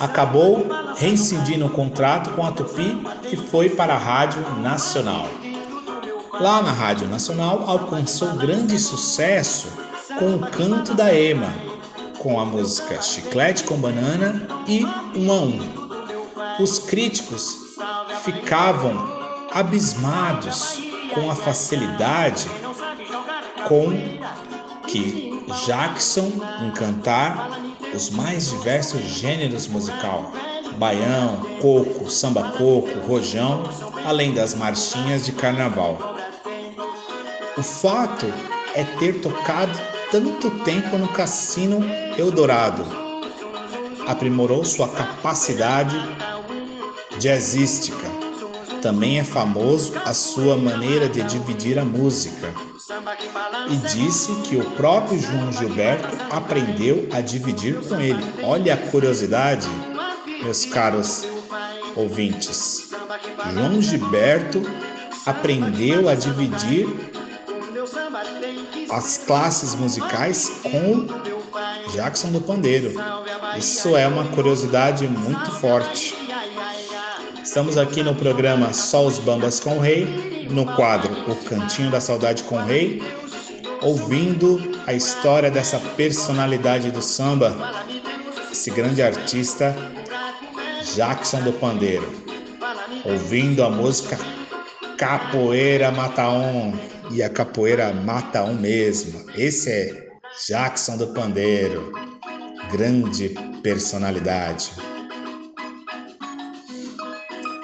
[0.00, 3.00] Acabou reincidindo o contrato com a Tupi
[3.32, 5.28] e foi para a Rádio Nacional.
[6.32, 9.68] Lá na Rádio Nacional alcançou grande sucesso
[10.18, 11.52] com o canto da Ema,
[12.18, 14.84] com a música Chiclete com Banana e
[15.16, 16.62] Um a Um.
[16.62, 17.56] Os críticos
[18.24, 18.96] ficavam
[19.52, 20.78] abismados
[21.14, 22.48] com a facilidade
[23.68, 23.90] com
[24.88, 27.50] que Jackson em cantar
[27.94, 30.32] os mais diversos gêneros musical,
[30.78, 33.62] baião, coco, samba coco, rojão,
[34.04, 36.16] além das marchinhas de carnaval.
[37.56, 38.26] O fato
[38.74, 39.78] é ter tocado
[40.10, 41.80] tanto tempo no Cassino
[42.18, 42.84] Eldorado.
[44.06, 45.96] Aprimorou sua capacidade
[47.18, 48.08] jazzística.
[48.82, 52.52] Também é famoso a sua maneira de dividir a música.
[53.70, 58.22] E disse que o próprio João Gilberto aprendeu a dividir com ele.
[58.42, 59.66] Olha a curiosidade,
[60.42, 61.26] meus caros
[61.96, 62.90] ouvintes.
[63.52, 64.62] João Gilberto
[65.24, 66.86] aprendeu a dividir
[68.90, 71.06] as classes musicais com
[71.92, 72.92] Jackson do Pandeiro.
[73.56, 76.14] Isso é uma curiosidade muito forte.
[77.54, 82.00] Estamos aqui no programa Só os Bambas com o Rei, no quadro O Cantinho da
[82.00, 83.00] Saudade com o Rei,
[83.80, 87.54] ouvindo a história dessa personalidade do samba,
[88.50, 89.72] esse grande artista
[90.96, 92.12] Jackson do Pandeiro.
[93.04, 94.18] Ouvindo a música
[94.98, 96.76] Capoeira Mata Um,
[97.12, 99.30] e a capoeira mata um mesmo.
[99.36, 100.08] Esse é
[100.48, 101.92] Jackson do Pandeiro,
[102.72, 103.28] grande
[103.62, 104.72] personalidade.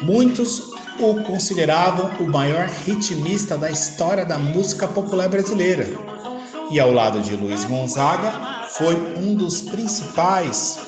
[0.02, 5.86] Muitos o consideravam o maior ritmista da história da música popular brasileira.
[6.70, 8.32] E ao lado de Luiz Gonzaga,
[8.70, 10.78] foi um dos principais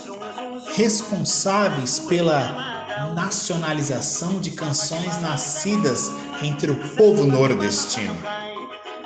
[0.75, 2.73] responsáveis pela
[3.15, 6.11] nacionalização de canções nascidas
[6.43, 8.17] entre o povo nordestino.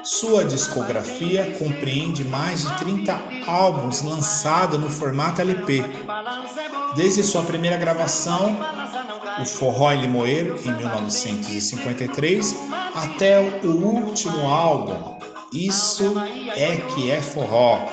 [0.07, 5.83] Sua discografia compreende mais de 30 álbuns lançados no formato LP.
[6.95, 8.57] Desde sua primeira gravação,
[9.41, 12.55] o Forró em Limoeiro, em 1953,
[12.95, 15.19] até o último álbum,
[15.53, 16.15] Isso
[16.55, 17.89] é que é Forró,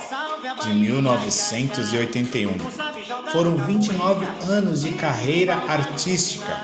[0.64, 2.56] de 1981.
[3.32, 6.56] Foram 29 anos de carreira artística,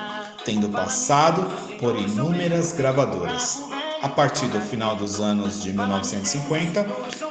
[0.46, 1.44] tendo passado
[1.80, 3.64] por inúmeras gravadoras.
[4.02, 6.84] A partir do final dos anos de 1950,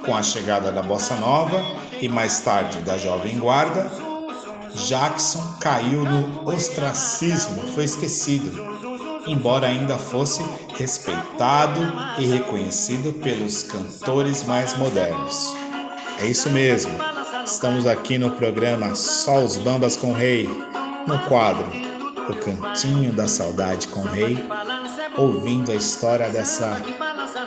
[0.04, 1.62] com a chegada da bossa nova
[1.98, 3.90] e mais tarde da jovem guarda,
[4.74, 8.52] Jackson caiu no ostracismo, foi esquecido,
[9.26, 10.44] embora ainda fosse
[10.76, 11.80] respeitado
[12.18, 15.54] e reconhecido pelos cantores mais modernos.
[16.20, 16.92] É isso mesmo.
[17.46, 20.46] Estamos aqui no programa Só os Bambas com Rei,
[21.06, 21.87] no quadro
[22.28, 24.38] O Cantinho da Saudade com o Rei,
[25.16, 26.80] ouvindo a história dessa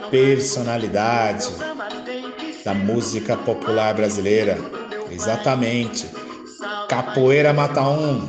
[0.10, 1.50] personalidade
[2.66, 4.58] da música popular brasileira.
[5.10, 6.10] Exatamente.
[6.88, 8.28] Capoeira Mata Um,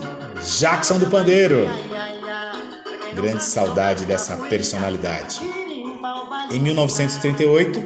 [0.58, 1.68] Jackson do Pandeiro.
[3.14, 5.40] Grande saudade dessa personalidade.
[6.50, 7.82] Em 1938,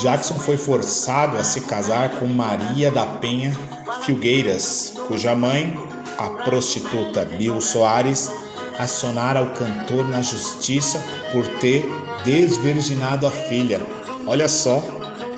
[0.00, 3.56] Jackson foi forçado a se casar com Maria da Penha
[4.02, 5.76] Filgueiras, cuja mãe,
[6.18, 8.30] a prostituta Bill Soares,
[8.78, 11.02] acionara o cantor na justiça
[11.32, 11.84] por ter
[12.24, 13.80] desvirginado a filha.
[14.26, 14.82] Olha só,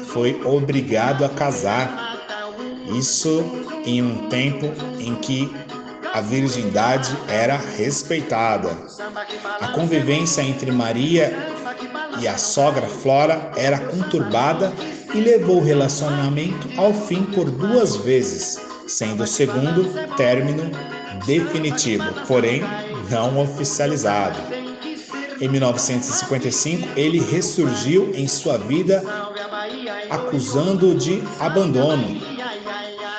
[0.08, 2.06] foi obrigado a casar.
[2.96, 3.44] Isso
[3.84, 4.66] em um tempo
[4.98, 5.54] em que
[6.12, 8.76] a virgindade era respeitada.
[9.60, 11.36] A convivência entre Maria
[12.20, 14.72] e a sogra Flora era conturbada
[15.14, 18.58] e levou o relacionamento ao fim por duas vezes,
[18.88, 20.70] sendo o segundo término
[21.26, 22.62] definitivo, porém
[23.10, 24.38] não oficializado.
[25.40, 29.02] Em 1955, ele ressurgiu em sua vida
[30.10, 32.20] acusando-o de abandono,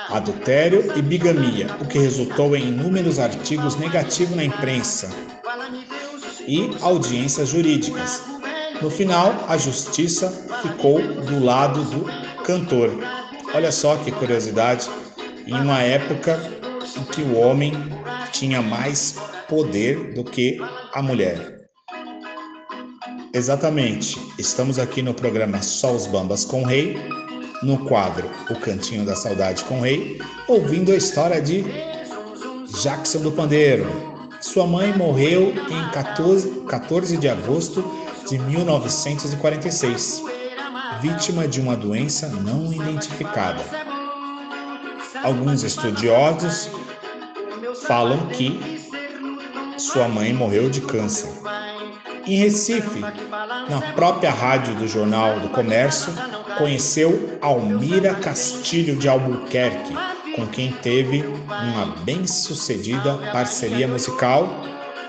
[0.09, 5.09] adultério e bigamia, o que resultou em inúmeros artigos negativos na imprensa
[6.47, 8.24] e audiências jurídicas.
[8.82, 12.05] No final, a justiça ficou do lado do
[12.43, 12.91] cantor.
[13.53, 14.89] Olha só que curiosidade,
[15.49, 16.39] em uma época
[16.95, 17.73] em que o homem
[18.31, 19.15] tinha mais
[19.47, 20.59] poder do que
[20.93, 21.59] a mulher.
[23.33, 26.97] Exatamente, estamos aqui no programa Só os Bambas com o Rei,
[27.63, 31.65] no quadro O Cantinho da Saudade com o Rei, ouvindo a história de
[32.81, 33.87] Jackson do Pandeiro.
[34.41, 37.83] Sua mãe morreu em 14, 14 de agosto
[38.29, 40.21] de 1946,
[41.01, 43.88] vítima de uma doença não identificada.
[45.24, 46.70] Alguns estudiosos
[47.86, 48.80] falam que
[49.78, 51.30] sua mãe morreu de câncer.
[52.26, 52.99] Em Recife,
[53.70, 56.13] na própria rádio do Jornal do Comércio,
[56.57, 59.93] conheceu Almira Castilho de Albuquerque,
[60.36, 64.47] com quem teve uma bem-sucedida parceria musical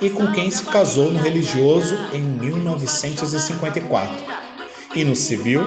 [0.00, 4.40] e com quem se casou no religioso em 1954
[4.94, 5.62] e no civil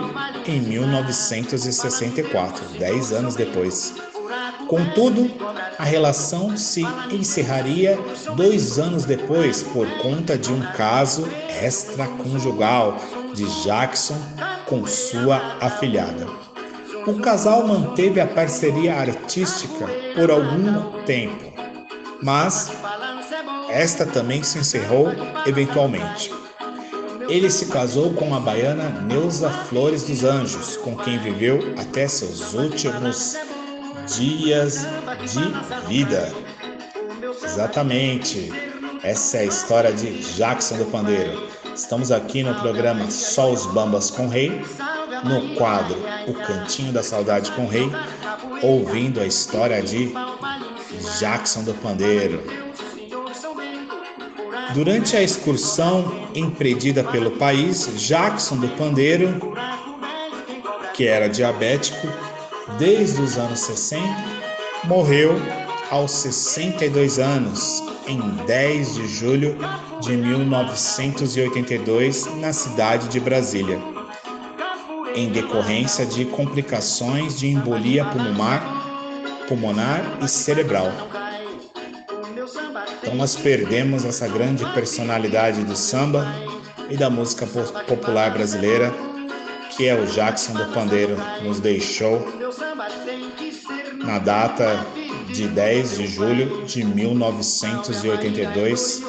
[0.45, 3.93] em 1964, dez anos depois.
[4.67, 5.29] Contudo,
[5.77, 7.97] a relação se encerraria
[8.35, 11.27] dois anos depois por conta de um caso
[11.61, 12.97] extraconjugal
[13.33, 14.17] de Jackson
[14.65, 16.27] com sua afilhada.
[17.05, 21.51] O casal manteve a parceria artística por algum tempo,
[22.21, 22.71] mas
[23.69, 25.09] esta também se encerrou
[25.45, 26.31] eventualmente.
[27.27, 32.53] Ele se casou com a baiana Neuza Flores dos Anjos, com quem viveu até seus
[32.53, 33.37] últimos
[34.07, 34.85] dias
[35.31, 36.31] de vida.
[37.43, 38.51] Exatamente.
[39.03, 41.47] Essa é a história de Jackson do Pandeiro.
[41.75, 44.63] Estamos aqui no programa Só os Bambas com Rei,
[45.23, 45.97] no quadro
[46.27, 47.89] O Cantinho da Saudade com Rei,
[48.61, 50.13] ouvindo a história de
[51.19, 52.43] Jackson do Pandeiro.
[54.73, 59.53] Durante a excursão empreendida pelo país, Jackson do Pandeiro,
[60.93, 62.07] que era diabético
[62.77, 64.03] desde os anos 60,
[64.85, 65.35] morreu
[65.91, 69.57] aos 62 anos, em 10 de julho
[70.01, 73.79] de 1982, na cidade de Brasília,
[75.15, 78.63] em decorrência de complicações de embolia pulmonar,
[79.47, 80.91] pulmonar e cerebral.
[83.01, 86.25] Então nós perdemos essa grande personalidade do samba
[86.89, 88.93] e da música popular brasileira,
[89.75, 92.25] que é o Jackson do Pandeiro, nos deixou
[94.03, 94.85] na data
[95.33, 99.01] de 10 de julho de 1982,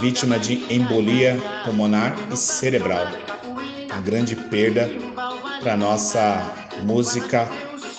[0.00, 3.08] vítima de embolia pulmonar e cerebral.
[3.90, 4.88] Uma grande perda
[5.60, 7.48] para nossa música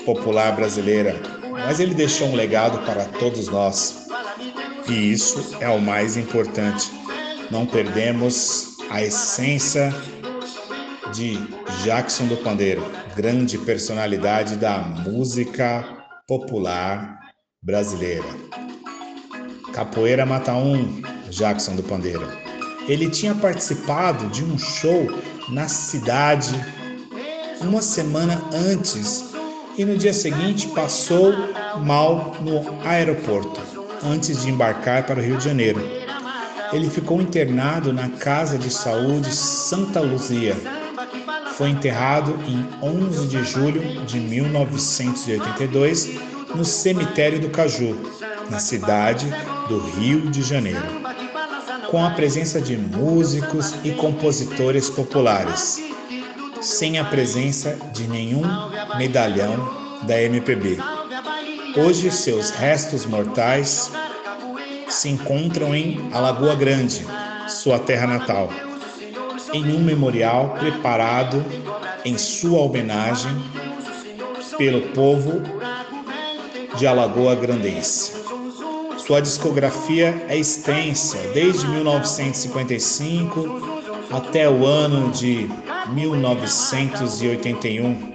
[0.05, 1.19] popular brasileira.
[1.51, 4.07] Mas ele deixou um legado para todos nós.
[4.87, 6.89] E isso é o mais importante.
[7.51, 9.93] Não perdemos a essência
[11.13, 11.37] de
[11.83, 12.83] Jackson do Pandeiro,
[13.15, 15.85] grande personalidade da música
[16.27, 17.19] popular
[17.61, 18.27] brasileira.
[19.73, 22.27] Capoeira Mata Um, Jackson do Pandeiro.
[22.87, 25.07] Ele tinha participado de um show
[25.49, 26.53] na cidade
[27.61, 29.29] uma semana antes
[29.77, 31.33] e no dia seguinte passou
[31.85, 33.61] mal no aeroporto
[34.03, 35.81] antes de embarcar para o Rio de Janeiro.
[36.71, 40.55] Ele ficou internado na Casa de Saúde Santa Luzia.
[41.59, 46.09] Foi enterrado em 11 de julho de 1982
[46.55, 47.97] no cemitério do Caju,
[48.49, 49.25] na cidade
[49.67, 50.79] do Rio de Janeiro,
[51.91, 55.83] com a presença de músicos e compositores populares,
[56.61, 58.43] sem a presença de nenhum
[58.97, 60.77] medalhão da MPB.
[61.75, 63.91] Hoje, seus restos mortais
[64.87, 67.05] se encontram em Alagoa Grande,
[67.49, 68.49] sua terra natal,
[69.53, 71.43] em um memorial preparado
[72.05, 73.31] em sua homenagem
[74.57, 75.41] pelo povo
[76.77, 78.19] de Alagoa Grandense.
[78.97, 83.79] Sua discografia é extensa, desde 1955
[84.11, 85.47] até o ano de
[85.89, 88.13] 1981.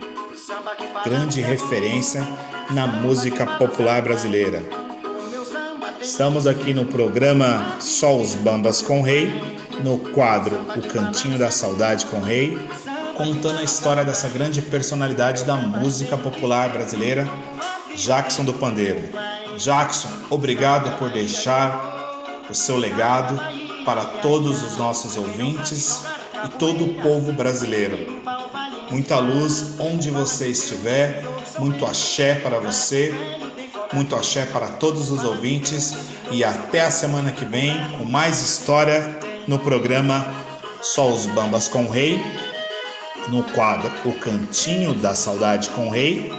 [1.04, 2.26] Grande referência
[2.70, 4.62] na música popular brasileira.
[6.00, 9.30] Estamos aqui no programa Só os Bambas com Rei,
[9.82, 12.58] no quadro O Cantinho da Saudade com Rei,
[13.16, 17.28] contando a história dessa grande personalidade da música popular brasileira,
[17.96, 19.08] Jackson do Pandeiro.
[19.56, 23.40] Jackson, obrigado por deixar o seu legado
[23.84, 26.02] para todos os nossos ouvintes
[26.44, 28.22] e todo o povo brasileiro.
[28.90, 31.24] Muita luz onde você estiver,
[31.58, 33.14] muito axé para você,
[33.92, 35.94] muito axé para todos os ouvintes
[36.30, 40.26] e até a semana que vem com mais história no programa
[40.82, 42.22] Só os Bambas com o Rei,
[43.28, 46.30] no quadro O Cantinho da Saudade com o Rei,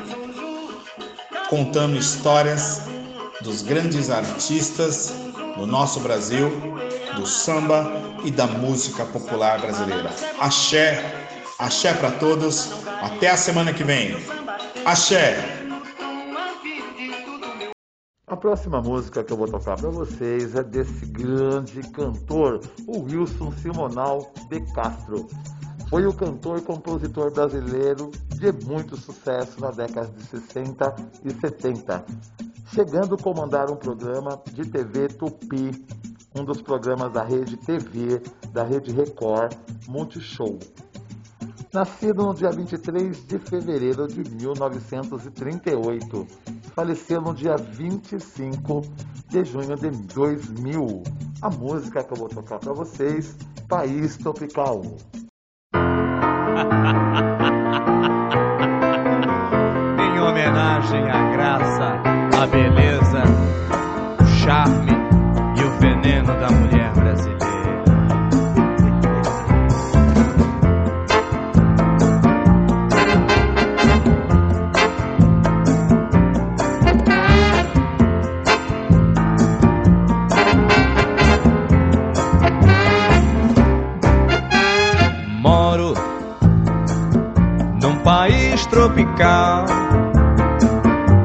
[1.50, 2.82] contando histórias
[3.42, 5.14] dos grandes artistas
[5.58, 6.52] do nosso Brasil,
[7.16, 7.92] do samba
[8.24, 10.10] e da música popular brasileira.
[10.40, 11.28] Axé,
[11.60, 14.18] axé para todos, até a semana que vem.
[14.84, 15.65] Axé!
[18.28, 23.52] A próxima música que eu vou tocar para vocês é desse grande cantor, o Wilson
[23.52, 25.28] Simonal de Castro.
[25.92, 32.04] Foi o cantor e compositor brasileiro de muito sucesso na década de 60 e 70,
[32.74, 35.86] chegando a comandar um programa de TV Tupi,
[36.34, 38.20] um dos programas da rede TV
[38.52, 39.54] da Rede Record,
[39.88, 40.58] Multishow.
[41.76, 46.26] Nascido no dia 23 de fevereiro de 1938,
[46.74, 48.82] faleceu no dia 25
[49.28, 51.04] de junho de 2000.
[51.42, 53.36] A música que eu vou tocar para vocês,
[53.68, 54.84] País Tropical.
[60.00, 62.05] em homenagem à graça,
[89.16, 89.66] tropical,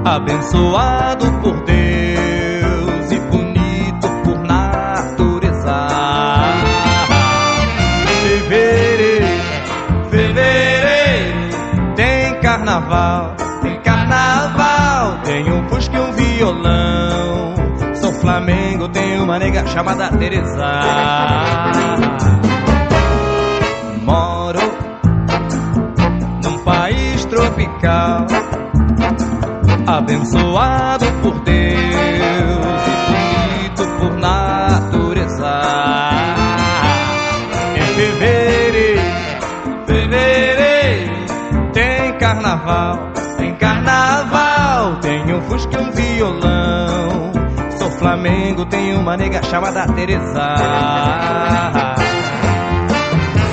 [0.05, 5.88] abençoado por Deus e bonito por natureza.
[8.22, 9.26] Fevereiro,
[10.11, 17.55] fevereiro, tem carnaval, tem carnaval, tem um fusca e um violão.
[17.95, 22.09] Sou Flamengo, tem uma nega chamada Teresa.
[30.11, 35.61] Abençoado por Deus e bonito por natureza.
[37.76, 39.02] Em fevereiro,
[39.86, 41.26] fevereiro,
[41.72, 47.32] tem carnaval, tem carnaval, tem um fusca e um violão.
[47.78, 50.56] Sou Flamengo, tem uma nega chamada Teresa.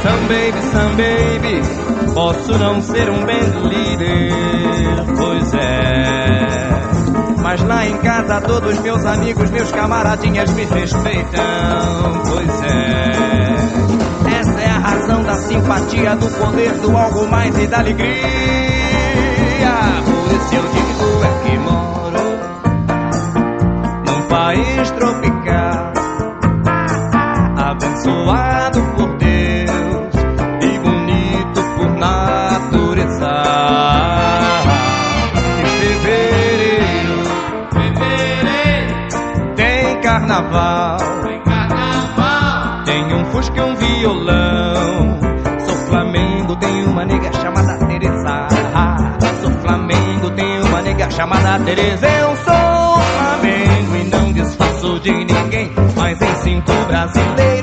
[0.01, 4.66] Some baby, some baby, posso não ser um band leader.
[7.47, 11.41] Mas lá em casa todos meus amigos, meus camaradinhas me respeitam,
[12.25, 14.37] pois é.
[14.37, 18.11] Essa é a razão da simpatia, do poder, do algo mais e da alegria.
[20.03, 22.19] Por isso eu digo é que moro
[24.05, 25.93] num país tropical,
[27.55, 28.86] abençoado
[40.37, 45.19] carnaval, tem carnaval, tem um fusca e um violão.
[45.65, 48.47] Sou Flamengo, tem uma nega chamada Teresa.
[49.41, 52.07] Sou Flamengo, tem uma nega chamada Teresa.
[52.07, 55.71] Eu sou Flamengo e não disfarço de ninguém.
[55.95, 57.56] Mas em cinco brasileiros,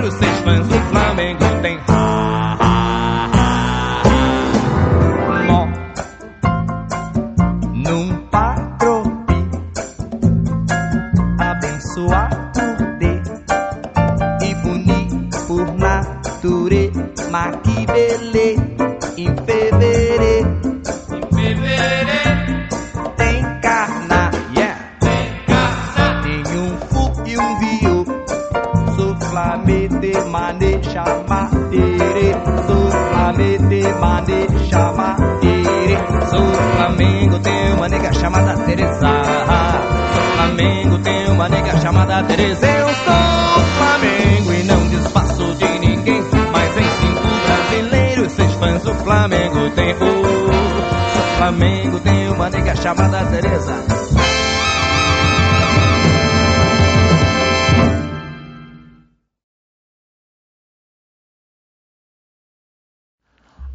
[51.45, 54.03] Flamengo, tem uma nega chamada Teresa.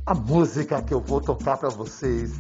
[0.10, 2.32] A música que eu vou tocar para vocês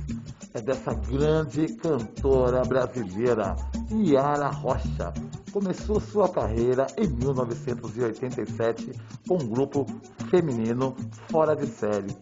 [0.56, 3.56] é dessa grande cantora brasileira,
[3.92, 5.14] Yara Rocha.
[5.54, 8.92] Começou sua carreira em 1987
[9.28, 9.86] com um grupo
[10.32, 10.96] feminino
[11.30, 12.18] fora de série.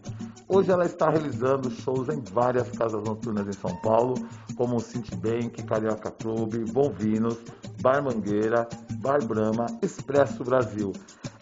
[0.46, 4.16] Hoje ela está realizando shows em várias casas noturnas em São Paulo,
[4.54, 7.38] como o Citibank, Carioca Clube, Bonvinos,
[7.80, 8.68] Bar Mangueira,
[9.00, 10.92] Bar Brahma, Expresso Brasil.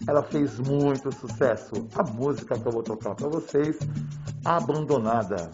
[0.07, 1.87] Ela fez muito sucesso.
[1.95, 3.77] A música que eu vou tocar para vocês,
[4.45, 5.51] Abandonada.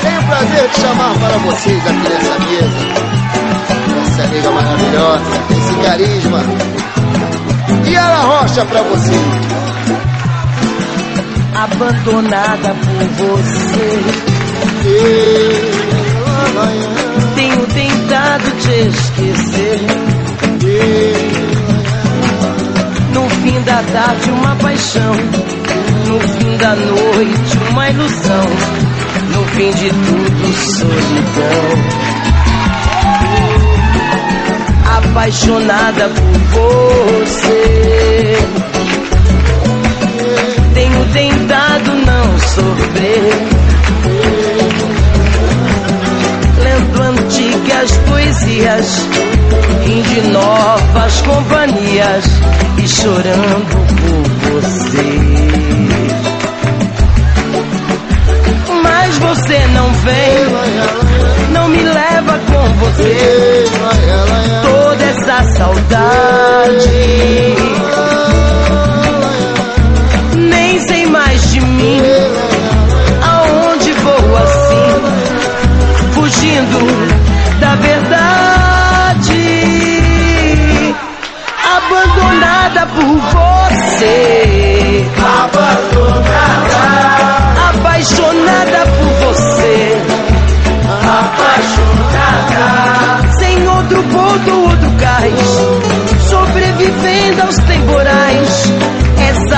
[0.00, 3.14] Tenho o prazer de chamar para vocês aqui nessa mesa
[4.14, 6.40] essa amiga maravilhosa, esse carisma.
[7.88, 9.20] E ela rocha para vocês.
[11.54, 13.04] Abandonada por
[13.38, 15.73] você.
[17.34, 19.80] Tenho tentado te esquecer.
[23.12, 25.14] No fim da tarde, uma paixão.
[26.06, 28.46] No fim da noite, uma ilusão.
[29.32, 31.74] No fim de tudo, solidão.
[34.96, 36.40] Apaixonada por
[37.20, 38.36] você.
[40.74, 44.53] Tenho tentado não sofrer.
[46.74, 49.08] Lendo antigas poesias,
[49.84, 52.24] rindo novas companhias
[52.82, 55.20] e chorando por você.
[58.82, 63.64] Mas você não vem, não me leva com você.
[64.62, 66.94] Toda essa saudade.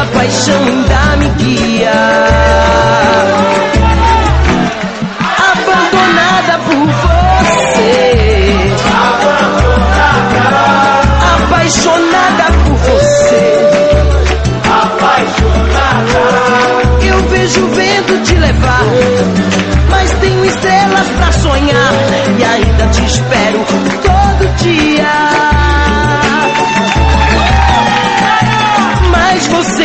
[0.06, 1.92] Essa paixão ainda me guia.
[5.50, 8.04] Abandonada por você.
[11.34, 13.46] Apaixonada por você.
[17.02, 18.84] Eu vejo o vento te levar,
[19.90, 21.92] mas tenho estrelas pra sonhar
[22.38, 23.95] e ainda te espero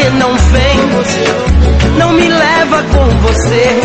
[0.01, 0.79] você não vem,
[1.97, 3.81] não me leva com você.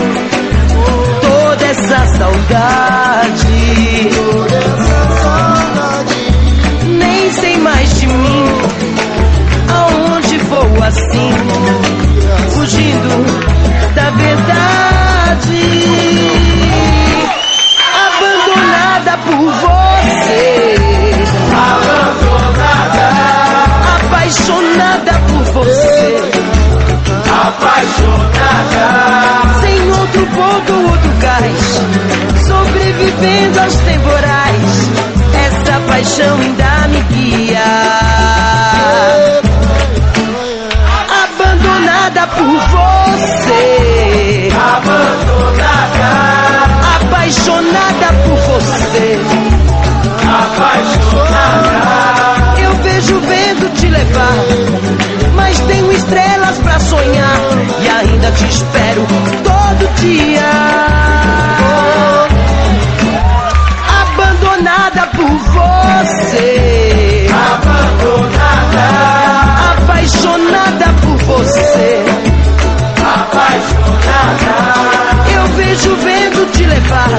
[1.21, 4.11] Toda essa saudade,
[6.87, 8.45] nem sei mais de mim.
[9.69, 11.33] Aonde vou assim?
[12.51, 13.25] fugindo
[13.95, 15.61] da verdade.
[18.07, 20.75] Abandonada por você.
[21.53, 22.47] Abandonada.
[24.27, 26.19] Apaixonada por você.
[27.47, 28.85] Apaixonada.
[29.61, 31.81] Sem outro ponto, outro cais.
[32.45, 34.91] Sobrevivendo aos temporais.
[35.33, 37.63] Essa paixão ainda me guia.
[41.23, 44.49] abandonada por você.
[44.75, 46.11] Abandonada.
[47.01, 49.21] Apaixonada por você.
[50.27, 52.16] Apaixonada.
[52.97, 54.37] Eu vejo o vento te levar,
[55.35, 57.41] mas tenho estrelas pra sonhar
[57.83, 59.07] e ainda te espero
[59.45, 60.51] todo dia.
[64.01, 67.27] Abandonada por você.
[67.53, 68.87] Abandonada.
[69.83, 72.03] Apaixonada por você.
[73.05, 74.57] Apaixonada.
[75.35, 77.11] Eu vejo o vento te levar,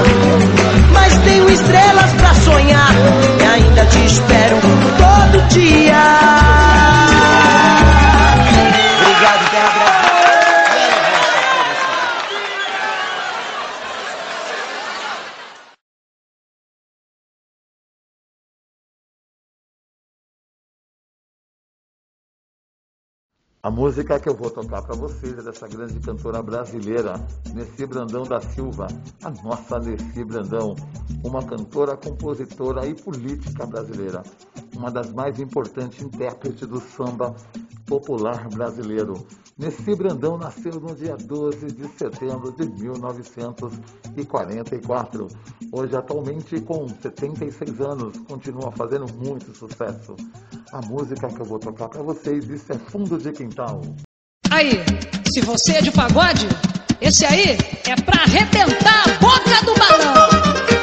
[23.60, 27.14] A música que eu vou tocar para vocês é dessa grande cantora brasileira,
[27.52, 28.86] Nessi Brandão da Silva,
[29.24, 30.76] a nossa Nessi Brandão,
[31.24, 34.22] uma cantora, compositora e política brasileira,
[34.76, 37.34] uma das mais importantes intérpretes do samba
[37.84, 39.26] popular brasileiro.
[39.58, 45.26] Nessi Brandão nasceu no dia 12 de setembro de 1944.
[45.72, 50.14] Hoje, atualmente, com 76 anos, continua fazendo muito sucesso.
[50.72, 53.80] A música que eu vou tocar para vocês, isso é Fundo de Quintal.
[54.48, 54.74] Aí,
[55.34, 56.46] se você é de pagode,
[57.00, 60.77] esse aí é pra arrebentar a boca do balão.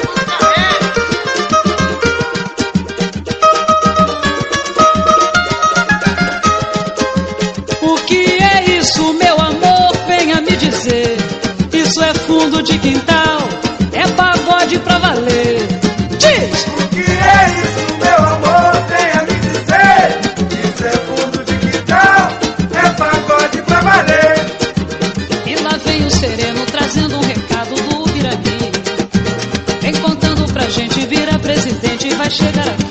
[12.45, 13.39] fundo de quintal
[13.91, 15.67] é pagode pra valer.
[16.11, 16.65] Diz!
[16.67, 18.71] O que é isso, meu amor?
[18.87, 20.19] Venha me dizer.
[20.63, 22.31] Isso é fundo de quintal,
[22.71, 24.45] é pagode pra valer.
[25.47, 28.71] E lá vem o sereno trazendo um recado do Ubirani.
[29.81, 32.84] Vem contando pra gente, vira presidente e vai chegar aqui.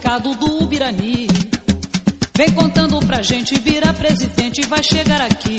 [0.00, 1.26] mercado do Ubirani.
[2.34, 5.58] Vem contando pra gente, vira presidente, vai chegar aqui.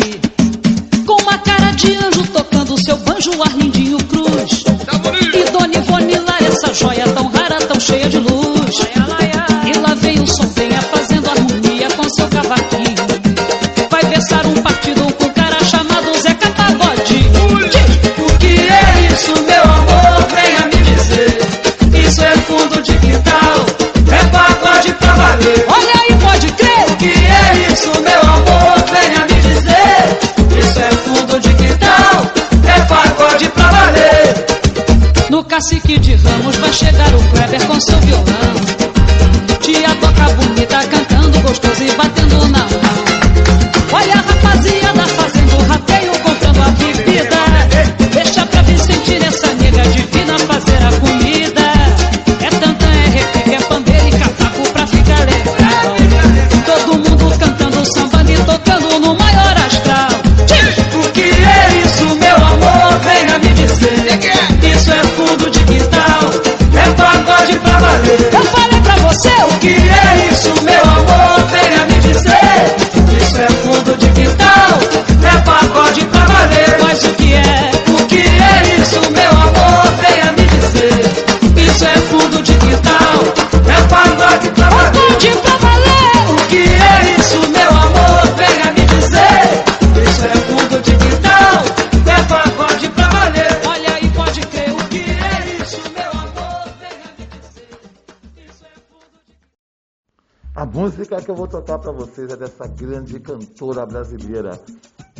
[101.11, 104.57] música que eu vou tocar para vocês é dessa grande cantora brasileira,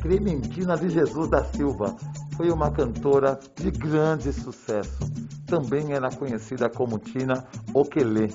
[0.02, 1.94] Clementina de Jesus da Silva.
[2.38, 5.00] Foi uma cantora de grande sucesso.
[5.46, 8.30] Também era é conhecida como Tina Okelê.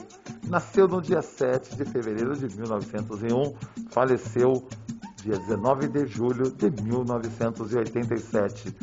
[0.48, 3.54] Nasceu no dia 7 de fevereiro de 1901,
[3.88, 4.68] faleceu
[5.22, 8.76] dia 19 de julho de 1987.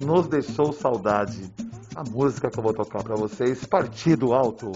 [0.00, 1.50] Nos deixou saudade.
[1.96, 4.70] A música que eu vou tocar para vocês, Partido Alto.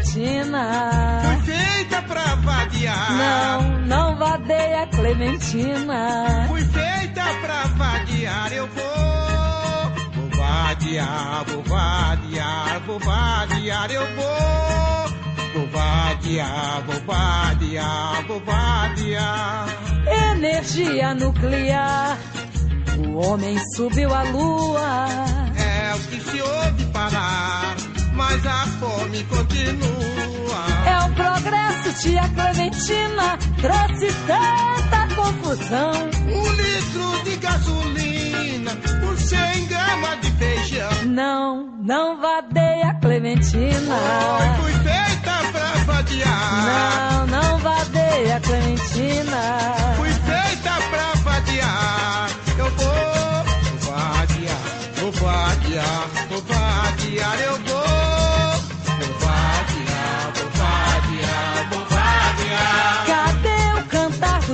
[0.00, 1.20] Clementina.
[1.24, 3.12] Foi feita pra vadiar.
[3.12, 6.46] Não, não vadeia Clementina.
[6.48, 10.00] Foi feita pra vadiar, eu vou.
[10.14, 15.20] Vou vadiar, vou vadiar, vou vadiar, eu vou.
[15.52, 19.66] Vou vadiar, vou vadiar, vou vadiar.
[20.32, 22.18] Energia nuclear.
[22.98, 25.06] O homem subiu à lua.
[25.56, 27.89] É o que se ouve falar
[28.20, 30.60] mas a fome continua.
[30.86, 35.92] É o progresso, tia Clementina, trouxe tanta confusão.
[36.28, 40.90] Um litro de gasolina por 100 gramas de feijão.
[41.06, 43.96] Não, não vadeia Clementina.
[44.38, 46.66] Oi, fui feita pra vadiar.
[46.66, 49.94] Não, não vadeia Clementina.
[49.96, 52.30] Fui feita pra vadiar.
[52.58, 54.60] Eu vou, vadiar,
[55.00, 57.69] vou vadiar, vou vadiar, eu vou.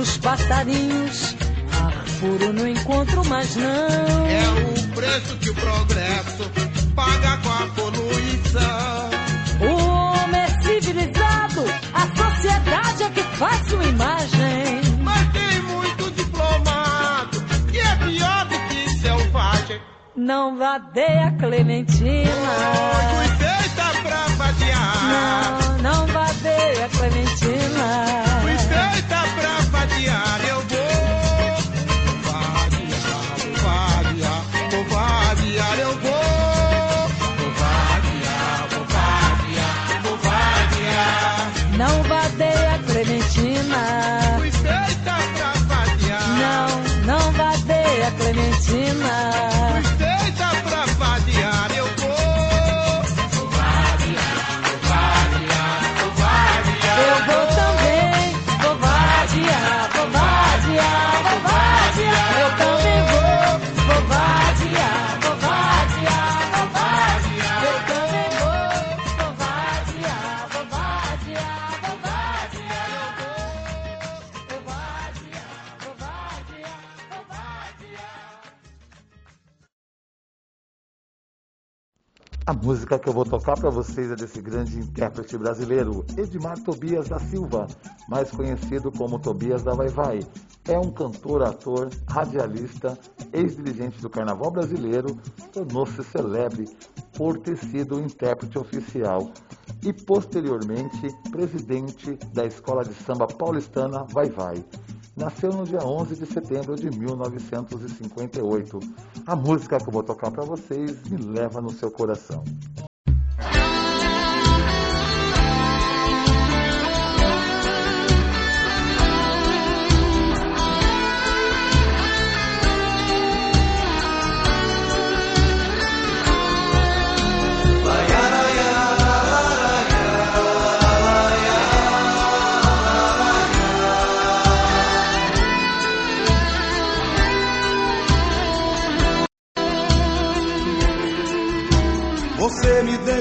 [0.07, 1.35] Dos passarinhos?
[1.73, 4.27] Ar puro não encontro mais não.
[4.27, 6.49] É o preço que o progresso
[6.95, 9.09] paga com a poluição.
[9.59, 14.81] O homem é civilizado, a sociedade é que faz sua imagem.
[15.01, 17.41] Mas tem muito diplomado
[17.71, 19.81] que é pior do que selvagem.
[20.15, 22.53] Não vadeia Clementina.
[23.11, 24.97] Fui feita pra vadiar.
[25.03, 27.87] Não, não vadeia Clementina.
[28.41, 29.06] Fui feita
[29.97, 30.91] Eu vou
[32.31, 33.37] vadiar,
[34.71, 36.17] vou vadiar, vou.
[37.39, 37.51] Eu vou vou
[38.69, 41.51] vou vadiar, vou vadiar.
[41.77, 44.37] Não vadeia Clementina.
[44.37, 45.53] Fui feita pra.
[46.37, 46.69] Não,
[47.05, 49.26] não vadeia Clementina.
[82.47, 87.09] A música que eu vou tocar para vocês é desse grande intérprete brasileiro, Edmar Tobias
[87.09, 87.67] da Silva,
[88.07, 90.19] mais conhecido como Tobias da Vai Vai.
[90.65, 92.97] É um cantor, ator, radialista,
[93.33, 95.19] ex-dirigente do Carnaval Brasileiro,
[95.51, 96.69] tornou-se celebre
[97.17, 99.29] por ter sido o intérprete oficial
[99.83, 104.63] e, posteriormente, presidente da Escola de Samba Paulistana Vai Vai.
[105.17, 108.79] Nasceu no dia 11 de setembro de 1958.
[109.25, 112.43] A música que eu vou tocar para vocês me leva no seu coração.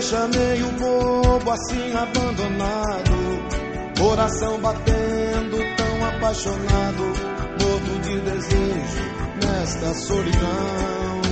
[0.09, 3.11] Deixa meio bobo, assim abandonado.
[3.99, 7.03] Coração batendo, tão apaixonado.
[7.61, 9.03] Morto de desejo
[9.43, 11.23] nesta solidão.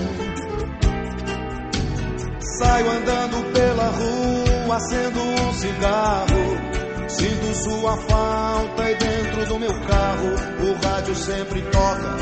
[2.41, 7.07] Saio andando pela rua, acendo um cigarro.
[7.07, 10.31] Sinto sua falta e dentro do meu carro
[10.69, 12.17] o rádio sempre toca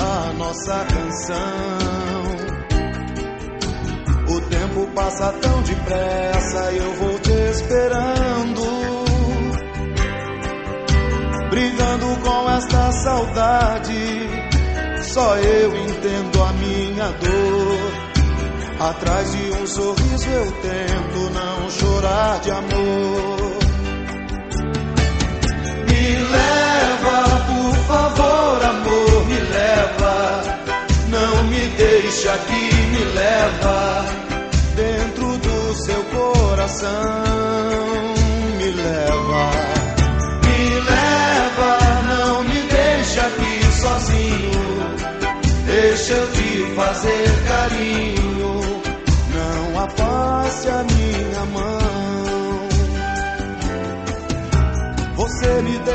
[0.00, 2.07] a nossa canção.
[4.98, 8.62] Passa tão depressa eu vou te esperando.
[11.50, 14.28] Brigando com esta saudade,
[15.04, 18.88] só eu entendo a minha dor.
[18.90, 23.58] Atrás de um sorriso eu tento não chorar de amor.
[25.86, 30.42] Me leva, por favor, amor, me leva.
[31.08, 34.27] Não me deixa aqui, me leva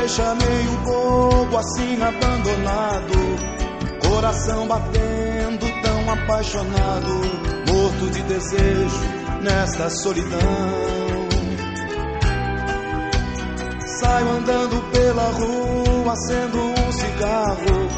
[0.04, 3.14] deixa meio bobo, assim abandonado.
[4.06, 7.08] Coração batendo, tão apaixonado.
[7.66, 9.00] Morto de desejo
[9.42, 10.38] nesta solidão.
[13.98, 17.88] Saio andando pela rua, acendo um cigarro.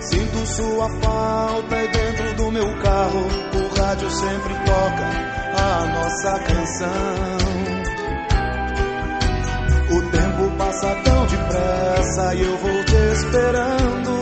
[0.00, 5.06] Sinto sua falta e dentro do meu carro o rádio sempre toca
[5.60, 7.37] a nossa canção.
[12.18, 14.18] Depressa e eu vou te esperando.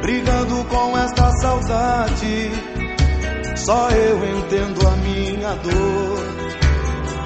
[0.00, 2.50] Brigando com esta saudade,
[3.56, 6.32] só eu entendo a minha dor.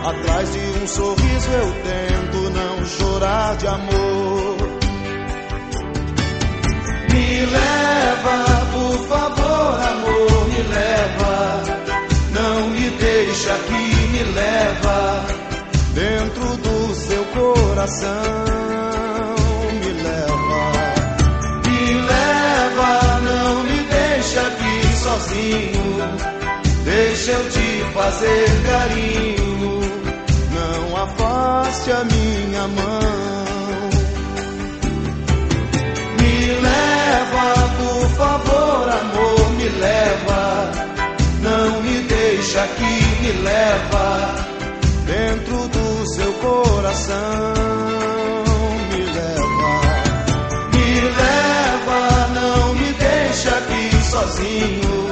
[0.07, 4.57] Atrás de um sorriso eu tento não chorar de amor.
[7.13, 11.63] Me leva, por favor, amor, me leva.
[12.33, 15.27] Não me deixa aqui, me leva
[15.95, 16.76] dentro do
[17.37, 18.11] coração.
[19.81, 20.63] Me leva,
[21.67, 25.87] me leva, não me deixa aqui sozinho.
[26.85, 29.81] Deixa eu te fazer carinho,
[30.57, 33.91] não afaste a minha mão.
[36.21, 37.47] Me leva,
[37.79, 40.73] por favor, amor, me leva.
[41.43, 44.46] Não me deixa aqui, me leva
[54.17, 55.07] sozinho.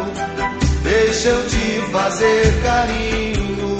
[0.82, 3.76] Deixa eu te fazer carinho,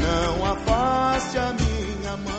[0.00, 2.36] não afaste a minha mão.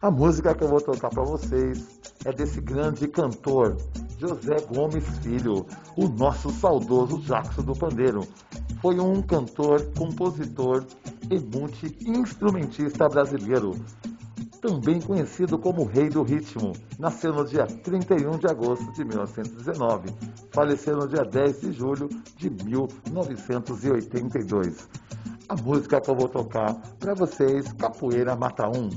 [0.00, 3.76] A música que eu vou tocar para vocês é desse grande cantor,
[4.18, 5.64] José Gomes Filho,
[5.96, 8.26] o nosso saudoso Jackson do Pandeiro.
[8.82, 10.84] Foi um cantor, compositor
[11.30, 13.76] e multi-instrumentista brasileiro,
[14.60, 16.72] também conhecido como Rei do Ritmo.
[16.98, 20.08] Nasceu no dia 31 de agosto de 1919,
[20.50, 24.88] faleceu no dia 10 de julho de 1982.
[25.48, 28.90] A música que eu vou tocar para vocês, Capoeira Mata Um.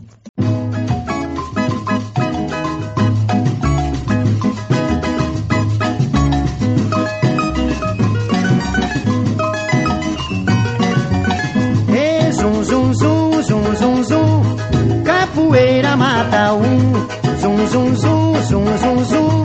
[16.53, 17.07] Um
[17.41, 19.43] Zum zum zum zum zum zum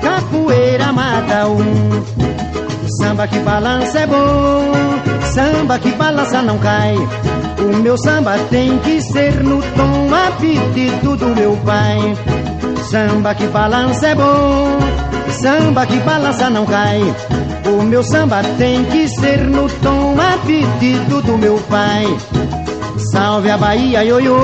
[0.00, 2.04] Capoeira mata um.
[2.98, 4.72] Samba que balança é bom
[5.34, 6.94] Samba que balança não cai.
[7.58, 10.30] O meu samba tem que ser no tom a
[11.16, 11.98] do meu pai.
[12.90, 14.78] Samba que balança é bom
[15.30, 17.02] Samba que balança não cai.
[17.66, 22.06] O meu samba tem que ser no tom a do meu pai.
[23.12, 24.36] Salve a Bahia, ioiô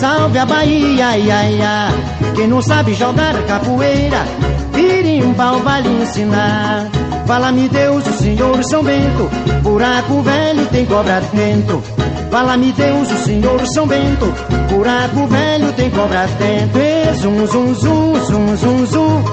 [0.00, 1.88] Salve a Bahia, ia, ia
[2.36, 4.24] Quem não sabe jogar capoeira
[4.72, 6.88] Pirimbau vai lhe ensinar.
[7.26, 9.28] Fala-me Deus, o Senhor São Bento.
[9.62, 11.82] Buraco velho tem cobra dentro.
[12.30, 14.32] Fala-me Deus, o Senhor São Bento.
[14.70, 16.80] Buraco velho tem cobra dentro.
[16.80, 19.24] E zum, zum, zum, zum, zum, zum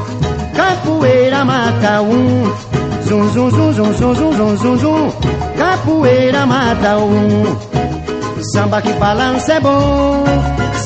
[0.55, 2.51] Capoeira mata um.
[3.07, 5.13] Zum, zum, zum, zum, zum, zum, zum, zum, zum.
[5.57, 7.74] Capoeira mata um
[8.53, 10.23] Samba que balança é bom,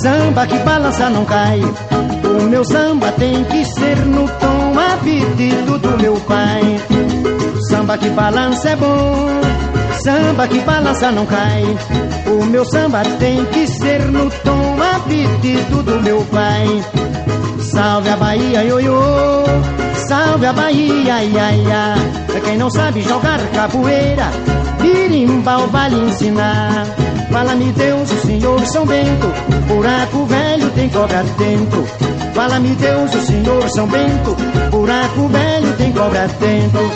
[0.01, 1.59] samba que balança não cai.
[1.59, 6.61] O meu samba tem que ser no tom a pedido do meu pai.
[7.69, 9.27] Samba que balança é bom,
[10.03, 11.63] samba que balança não cai.
[12.27, 16.83] O meu samba tem que ser no tom a pedido do meu pai.
[17.61, 19.43] Salve a Bahia, ioiô,
[20.07, 21.95] salve a Bahia, ia, ia.
[22.43, 24.31] Quem não sabe jogar capoeira,
[24.81, 26.85] birimbau vai lhe ensinar.
[27.31, 29.27] Fala-me Deus, o Senhor São Bento,
[29.67, 31.87] buraco velho tem cobra dentro.
[32.33, 34.35] Fala-me Deus, o Senhor São Bento,
[34.71, 36.91] buraco velho tem cobra dentro.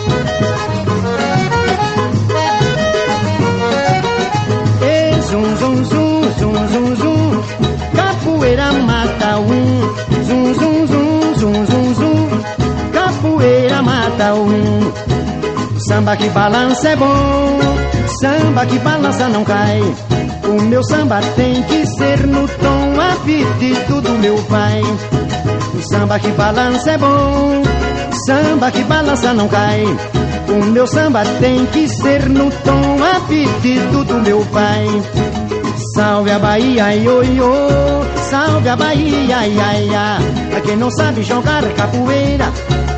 [4.82, 7.44] E zum, zum, zum, zum, zum, zum,
[7.96, 9.94] capoeira mata um.
[10.26, 12.44] Zum, zum, zum, zum, zum, zum,
[12.92, 14.92] capoeira mata um.
[15.88, 17.60] Samba que balança é bom,
[18.20, 19.82] samba que balança não cai.
[20.70, 24.82] Meu samba tem que ser no tom a pedido do meu pai.
[25.74, 27.62] O samba que balança é bom,
[28.26, 29.84] samba que balança não cai.
[30.50, 34.88] O meu samba tem que ser no tom a pedido do meu pai.
[35.96, 40.18] Salve a Bahia, ioiô, salve a Bahia, ia, ia.
[40.50, 42.52] Pra quem não sabe jogar capoeira,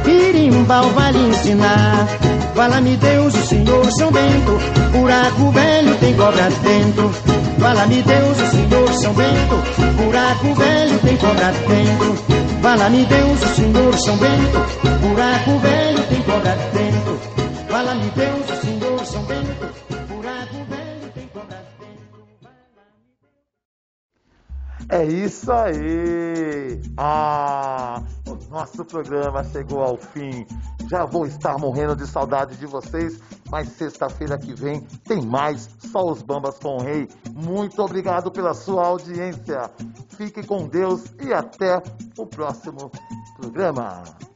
[0.03, 2.24] pirimbau vai lhe ensinar.
[2.55, 4.57] Fala-me Deus, o Senhor São Bento,
[4.93, 7.11] buraco velho tem cobra dentro.
[7.59, 12.15] Fala-me Deus, o Senhor São Bento, buraco velho tem cobra dentro.
[12.61, 15.74] Fala-me Deus, o Senhor São Bento, buraco velho
[24.89, 26.79] É isso aí!
[26.95, 30.45] Ah, o nosso programa chegou ao fim
[30.87, 33.19] Já vou estar morrendo de saudade de vocês,
[33.49, 37.07] mas sexta-feira que vem tem mais Só os Bambas com o Rei.
[37.33, 39.71] Muito obrigado pela sua audiência.
[40.09, 41.81] Fique com Deus e até
[42.17, 42.91] o próximo
[43.37, 44.03] programa.